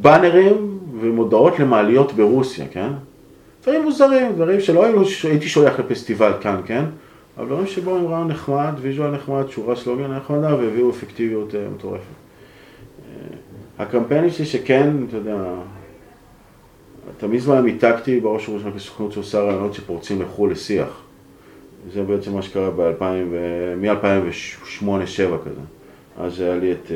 באנרים 0.00 0.78
ומודעות 1.00 1.58
למעליות 1.58 2.12
ברוסיה, 2.12 2.66
כן? 2.70 2.88
דברים 3.62 3.82
מוזרים, 3.82 4.32
דברים 4.32 4.60
שלא 4.60 4.84
היינו, 4.84 5.02
הייתי 5.24 5.48
שולח 5.48 5.78
לפסטיבל 5.78 6.32
כאן, 6.40 6.60
כן? 6.66 6.84
אבל 7.38 7.46
דברים 7.46 7.66
שבו 7.66 7.96
הם 7.96 8.06
ראו 8.06 8.24
נחמד, 8.24 8.72
ויז'ואל 8.80 9.10
נחמד, 9.10 9.48
שורה 9.48 9.76
סלוגן 9.76 10.12
נחמדה, 10.12 10.54
והביאו 10.54 10.90
אפקטיביות 10.90 11.52
uh, 11.52 11.74
מטורפת. 11.74 12.02
Uh, 12.02 13.02
הקמפיינים 13.78 14.30
שלי 14.30 14.46
שכן, 14.46 14.90
אתה 15.08 15.16
יודע, 15.16 15.44
תמיד 17.18 17.40
זמן 17.40 17.60
מיתגתי 17.60 18.20
בראש 18.20 18.48
ובראשונה 18.48 18.74
כסוכנות 18.74 19.12
שעושה 19.12 19.40
רעיונות 19.40 19.74
שפורצים 19.74 20.22
לחו"ל 20.22 20.50
לשיח. 20.50 21.02
זה 21.92 22.02
בעצם 22.02 22.34
מה 22.34 22.42
שקרה 22.42 22.70
מ-2008-2007 23.80 24.84
כזה. 25.16 25.60
אז 26.18 26.40
היה 26.40 26.56
לי 26.56 26.72
את 26.72 26.90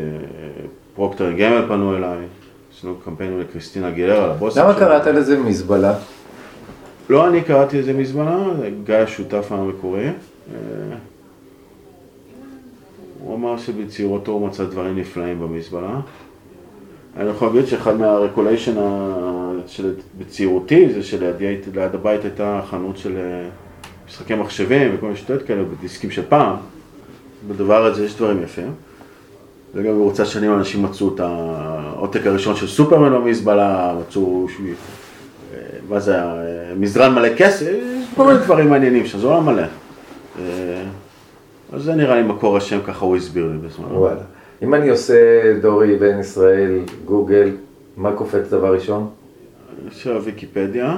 פרוקטר 0.94 1.32
גמל 1.32 1.64
פנו 1.68 1.96
אליי, 1.96 2.18
עשינו 2.76 2.94
קמפיינים 3.04 3.40
לקריסטינה 3.40 3.90
גילר 3.90 4.22
על 4.24 4.30
הבוסים 4.30 4.62
למה 4.62 4.74
קראת 4.74 5.06
לזה 5.06 5.38
מזבלה? 5.38 5.94
לא 7.10 7.28
אני 7.28 7.42
קראתי 7.42 7.78
לזה 7.78 7.92
מזמנה, 7.92 8.48
גיא 8.84 8.94
השותף 8.94 9.52
המקורי. 9.52 10.06
אה, 10.06 10.12
הוא 13.20 13.34
אמר 13.36 13.58
שבצעירותו 13.58 14.32
הוא 14.32 14.48
מצא 14.48 14.64
דברים 14.64 14.98
נפלאים 14.98 15.40
במזבלה. 15.40 16.00
אני 17.16 17.30
יכול 17.30 17.48
להגיד 17.48 17.66
שאחד 17.66 17.96
מהרקוליישן 17.96 18.74
של 19.66 19.94
בצעירותי 20.18 20.92
זה 20.92 21.02
שליד 21.02 21.94
הבית 21.94 22.24
הייתה 22.24 22.60
חנות 22.70 22.98
של 22.98 23.16
אה, 23.16 23.48
משחקי 24.08 24.34
מחשבים 24.34 24.94
וכל 24.94 25.06
מיני 25.06 25.18
שטויות 25.18 25.42
כאלה 25.42 25.62
בדיסקים 25.62 26.10
של 26.10 26.22
פעם. 26.28 26.56
בדבר 27.48 27.84
הזה 27.84 28.04
יש 28.04 28.16
דברים 28.16 28.42
יפים. 28.42 28.72
וגם 29.74 29.92
במרוצת 29.92 30.26
שנים 30.26 30.54
אנשים 30.54 30.82
מצאו 30.82 31.14
את 31.14 31.20
העותק 31.20 32.26
הראשון 32.26 32.56
של 32.56 32.66
סופרמן 32.66 33.12
במזבלה, 33.12 33.94
מצאו 34.00 34.46
מה 35.88 36.00
זה 36.00 36.14
היה, 36.14 36.34
מזרן 36.76 37.14
מלא 37.14 37.28
כסף, 37.36 37.72
כל 38.16 38.26
מיני 38.26 38.38
דברים 38.44 38.70
מעניינים 38.70 39.06
שם, 39.06 39.18
זה 39.18 39.26
עולם 39.26 39.46
מלא. 39.46 39.62
אה, 40.38 40.82
אז 41.72 41.82
זה 41.82 41.94
נראה 41.94 42.16
לי 42.16 42.22
מקור 42.22 42.56
השם, 42.56 42.78
ככה 42.86 43.04
הוא 43.04 43.16
הסביר 43.16 43.46
לי 43.46 43.58
בזמן. 43.58 43.86
אם 44.62 44.74
אני 44.74 44.88
עושה 44.88 45.14
דורי 45.60 45.96
בין 45.96 46.20
ישראל, 46.20 46.78
גוגל, 47.04 47.50
מה 47.96 48.12
קופץ 48.12 48.48
דבר 48.50 48.74
ראשון? 48.74 49.08
יש 49.88 50.06
לה 50.06 50.18
ויקיפדיה. 50.24 50.96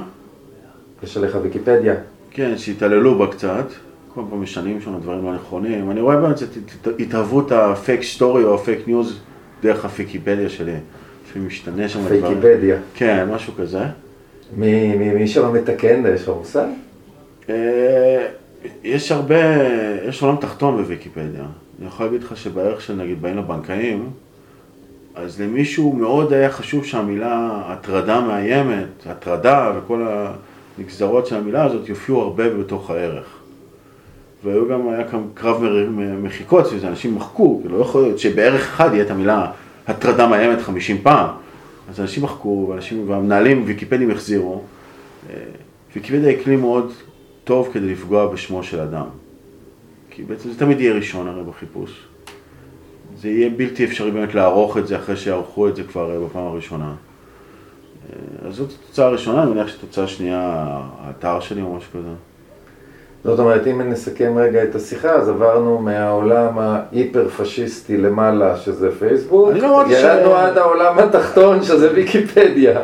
יש 1.02 1.16
עליך 1.16 1.38
ויקיפדיה. 1.42 1.94
כן, 2.30 2.58
שהתעללו 2.58 3.18
בה 3.18 3.26
קצת. 3.26 3.66
כל 4.14 4.20
פעם 4.30 4.42
משנים 4.42 4.80
שם 4.80 5.00
דברים 5.00 5.24
לא 5.24 5.34
נכונים. 5.34 5.90
אני 5.90 6.00
רואה 6.00 6.16
באמת 6.16 6.42
את 6.42 7.00
התהוות 7.00 7.52
ה 7.52 7.62
fake 7.62 8.02
story 8.02 8.44
או 8.44 8.54
הפייק 8.54 8.88
ניוז 8.88 9.20
דרך 9.62 9.84
הוויקיפדיה 9.84 10.48
שלי. 10.48 10.76
שמשתנה 11.32 11.88
שם 11.88 12.00
דברים. 12.00 12.24
ויקיפדיה. 12.24 12.76
כן, 12.94 13.28
משהו 13.30 13.52
כזה. 13.58 13.80
מי, 14.56 14.96
מי, 14.96 15.10
מי 15.10 15.28
שם 15.28 15.52
מתקן, 15.52 16.02
יש 16.14 16.22
לך 16.22 16.28
מושג? 16.28 16.66
אה, 17.48 18.26
יש 18.84 19.12
הרבה, 19.12 19.36
יש 20.08 20.22
עולם 20.22 20.36
תחתון 20.36 20.76
בוויקיפדיה. 20.76 21.44
אני 21.78 21.86
יכול 21.86 22.06
להגיד 22.06 22.22
לך 22.22 22.36
שבערך 22.36 22.80
של 22.80 22.94
נגיד 22.94 23.22
באים 23.22 23.36
לבנקאים, 23.36 24.10
אז 25.14 25.40
למישהו 25.40 25.92
מאוד 25.92 26.32
היה 26.32 26.50
חשוב 26.50 26.84
שהמילה 26.84 27.62
הטרדה 27.66 28.20
מאיימת, 28.20 29.06
הטרדה 29.06 29.72
וכל 29.76 30.06
הנגזרות 30.78 31.26
של 31.26 31.36
המילה 31.36 31.64
הזאת 31.64 31.88
יופיעו 31.88 32.20
הרבה 32.20 32.50
בתוך 32.50 32.90
הערך. 32.90 33.26
והיו 34.44 34.68
גם, 34.68 34.88
היה 34.88 35.08
כאן 35.08 35.22
קרב 35.34 35.62
מחיקות, 36.22 36.66
שזה 36.66 36.88
אנשים 36.88 37.14
מחקו, 37.14 37.58
כאילו 37.62 37.78
לא 37.78 37.82
יכול 37.82 38.02
להיות 38.02 38.18
שבערך 38.18 38.60
אחד 38.60 38.90
יהיה 38.92 39.04
את 39.04 39.10
המילה 39.10 39.50
הטרדה 39.86 40.28
מאיימת 40.28 40.62
50 40.62 40.98
פעם. 41.02 41.28
אז 41.90 42.00
אנשים 42.00 42.22
מחקו, 42.22 42.66
ואנשים, 42.70 43.10
והמנהלים 43.10 43.62
ויקיפדים 43.66 44.10
החזירו. 44.10 44.62
אה, 45.30 45.34
ויקיפדיה 45.94 46.28
היא 46.30 46.44
כלי 46.44 46.56
מאוד 46.56 46.92
טוב 47.44 47.68
כדי 47.72 47.92
לפגוע 47.92 48.26
בשמו 48.26 48.62
של 48.62 48.80
אדם. 48.80 49.06
כי 50.14 50.22
בעצם 50.22 50.50
זה 50.50 50.58
תמיד 50.58 50.80
יהיה 50.80 50.94
ראשון 50.94 51.28
הרי 51.28 51.42
בחיפוש. 51.42 52.06
זה 53.20 53.28
יהיה 53.28 53.50
בלתי 53.56 53.84
אפשרי 53.84 54.10
באמת 54.10 54.34
לערוך 54.34 54.78
את 54.78 54.86
זה 54.86 54.96
אחרי 54.96 55.16
שערכו 55.16 55.68
את 55.68 55.76
זה 55.76 55.82
כבר 55.82 56.10
אה, 56.14 56.26
בפעם 56.26 56.46
הראשונה. 56.46 56.92
אה, 58.12 58.48
אז 58.48 58.54
זאת 58.54 58.70
התוצאה 58.70 59.06
הראשונה, 59.06 59.42
אני 59.42 59.50
מניח 59.50 59.68
שתוצאה 59.68 60.06
שנייה, 60.06 60.66
האתר 61.00 61.40
שלי 61.40 61.62
או 61.62 61.74
משהו 61.76 61.90
כזה. 61.90 62.08
זאת 63.24 63.38
אומרת, 63.38 63.66
אם 63.66 63.82
נסכם 63.82 64.38
רגע 64.38 64.64
את 64.64 64.74
השיחה, 64.74 65.10
אז 65.10 65.28
עברנו 65.28 65.78
מהעולם 65.78 66.58
ההיפר-פשיסטי 66.58 67.96
למעלה, 67.96 68.56
שזה 68.56 68.98
פייסבוק, 68.98 69.50
לא 69.54 69.84
ירדנו 69.90 70.30
ש... 70.30 70.34
עד 70.34 70.58
העולם 70.58 70.98
התחתון, 70.98 71.62
שזה 71.62 71.92
ויקיפדיה. 71.94 72.80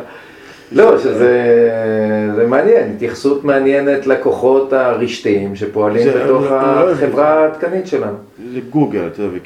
לא, 0.71 0.99
שזה 0.99 2.45
מעניין, 2.47 2.91
התייחסות 2.95 3.43
מעניינת 3.43 4.07
לכוחות 4.07 4.73
הרשתיים 4.73 5.55
שפועלים 5.55 6.07
בתוך 6.07 6.43
לא, 6.43 6.91
החברה 6.91 7.29
העדכנית 7.29 7.87
שלנו. 7.87 8.17
זה 8.53 8.59
גוגל, 8.69 9.07
אתה 9.07 9.21
יודע, 9.21 9.37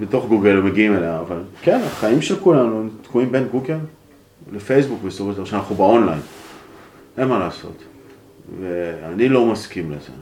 בתוך 0.00 0.26
גוגל 0.28 0.50
הם 0.50 0.66
מגיעים 0.66 0.96
אליה, 0.96 1.18
אבל 1.20 1.38
כן, 1.62 1.80
החיים 1.86 2.22
של 2.22 2.36
כולנו 2.36 2.88
תקועים 3.02 3.32
בין 3.32 3.44
גוגל 3.50 3.78
לפייסבוק 4.52 5.02
בסופו 5.02 5.30
של 5.30 5.36
דבר, 5.36 5.44
שאנחנו 5.44 5.74
באונליין, 5.74 6.20
אין 7.18 7.28
מה 7.28 7.38
לעשות. 7.38 7.82
ואני 8.60 9.28
לא 9.28 9.46
מסכים 9.46 9.90
לזה. 9.90 10.12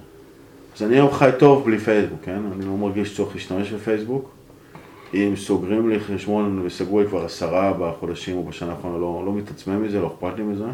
אז 0.77 0.83
אני 0.83 0.95
היום 0.95 1.11
חי 1.13 1.31
טוב 1.39 1.65
בלי 1.65 1.79
פייסבוק, 1.79 2.19
כן? 2.25 2.39
אני 2.57 2.67
לא 2.67 2.73
מרגיש 2.73 3.17
צורך 3.17 3.35
להשתמש 3.35 3.73
בפייסבוק. 3.73 4.31
אם 5.15 5.33
סוגרים 5.37 5.89
לי 5.89 6.01
חשבון 6.01 6.63
וסגרו 6.65 7.01
לי 7.01 7.07
כבר 7.07 7.25
עשרה 7.25 7.73
בחודשים 7.79 8.37
או 8.37 8.43
בשנה 8.43 8.71
האחרונה, 8.71 8.99
לא, 8.99 9.23
לא 9.27 9.33
מתעצמם 9.33 9.83
מזה, 9.83 10.01
לא 10.01 10.07
אכפת 10.07 10.37
לי 10.37 10.43
מזה. 10.43 10.65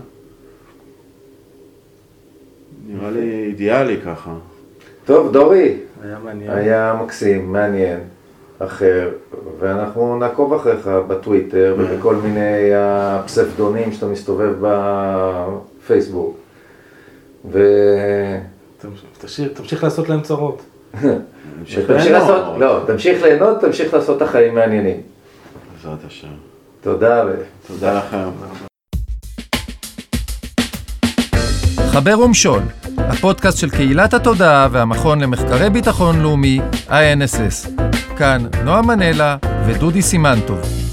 נראה 2.87 3.11
לי 3.11 3.45
אידיאלי 3.45 4.01
ככה. 4.05 4.35
טוב, 5.05 5.33
דורי. 5.33 5.77
היה 6.03 6.19
מעניין. 6.25 6.51
היה 6.51 6.99
מקסים, 7.03 7.53
מעניין, 7.53 8.01
אחר, 8.59 9.11
ואנחנו 9.59 10.19
נעקוב 10.19 10.55
אחריך 10.55 10.87
בטוויטר 10.87 11.77
ובכל 11.79 12.17
מיני 12.17 12.75
הפספדונים 12.75 13.93
שאתה 13.93 14.07
מסתובב 14.07 14.55
בפייסבוק. 14.61 16.37
ו... 17.53 17.59
תמשיך 19.55 19.85
לעשות 19.85 20.09
להם 20.09 20.21
צרות. 20.21 20.63
תמשיך 21.59 21.91
לא, 22.59 22.81
תמשיך 22.87 23.23
ליהנות, 23.23 23.61
תמשיך 23.61 23.95
לעשות 23.95 24.17
את 24.17 24.23
החיים 24.23 24.55
מעניינים. 24.55 25.01
בעזרת 25.77 25.99
השם. 26.07 26.29
תודה. 26.81 27.25
תודה 27.67 27.99
לכם. 27.99 28.29
חבר 31.93 32.21
ומשול, 32.21 32.61
הפודקאסט 32.99 33.59
של 33.59 33.71
קהילת 33.71 34.15
התודעה 34.15 34.69
והמכון 34.71 35.21
למחקרי 35.21 35.71
ביטחון 35.71 36.21
לאומי, 36.21 36.61
INSS. 36.89 37.83
כאן 38.17 38.47
נועה 38.65 38.83
מנלה 38.83 39.37
ודודי 39.67 40.03
סימנטוב. 40.03 40.84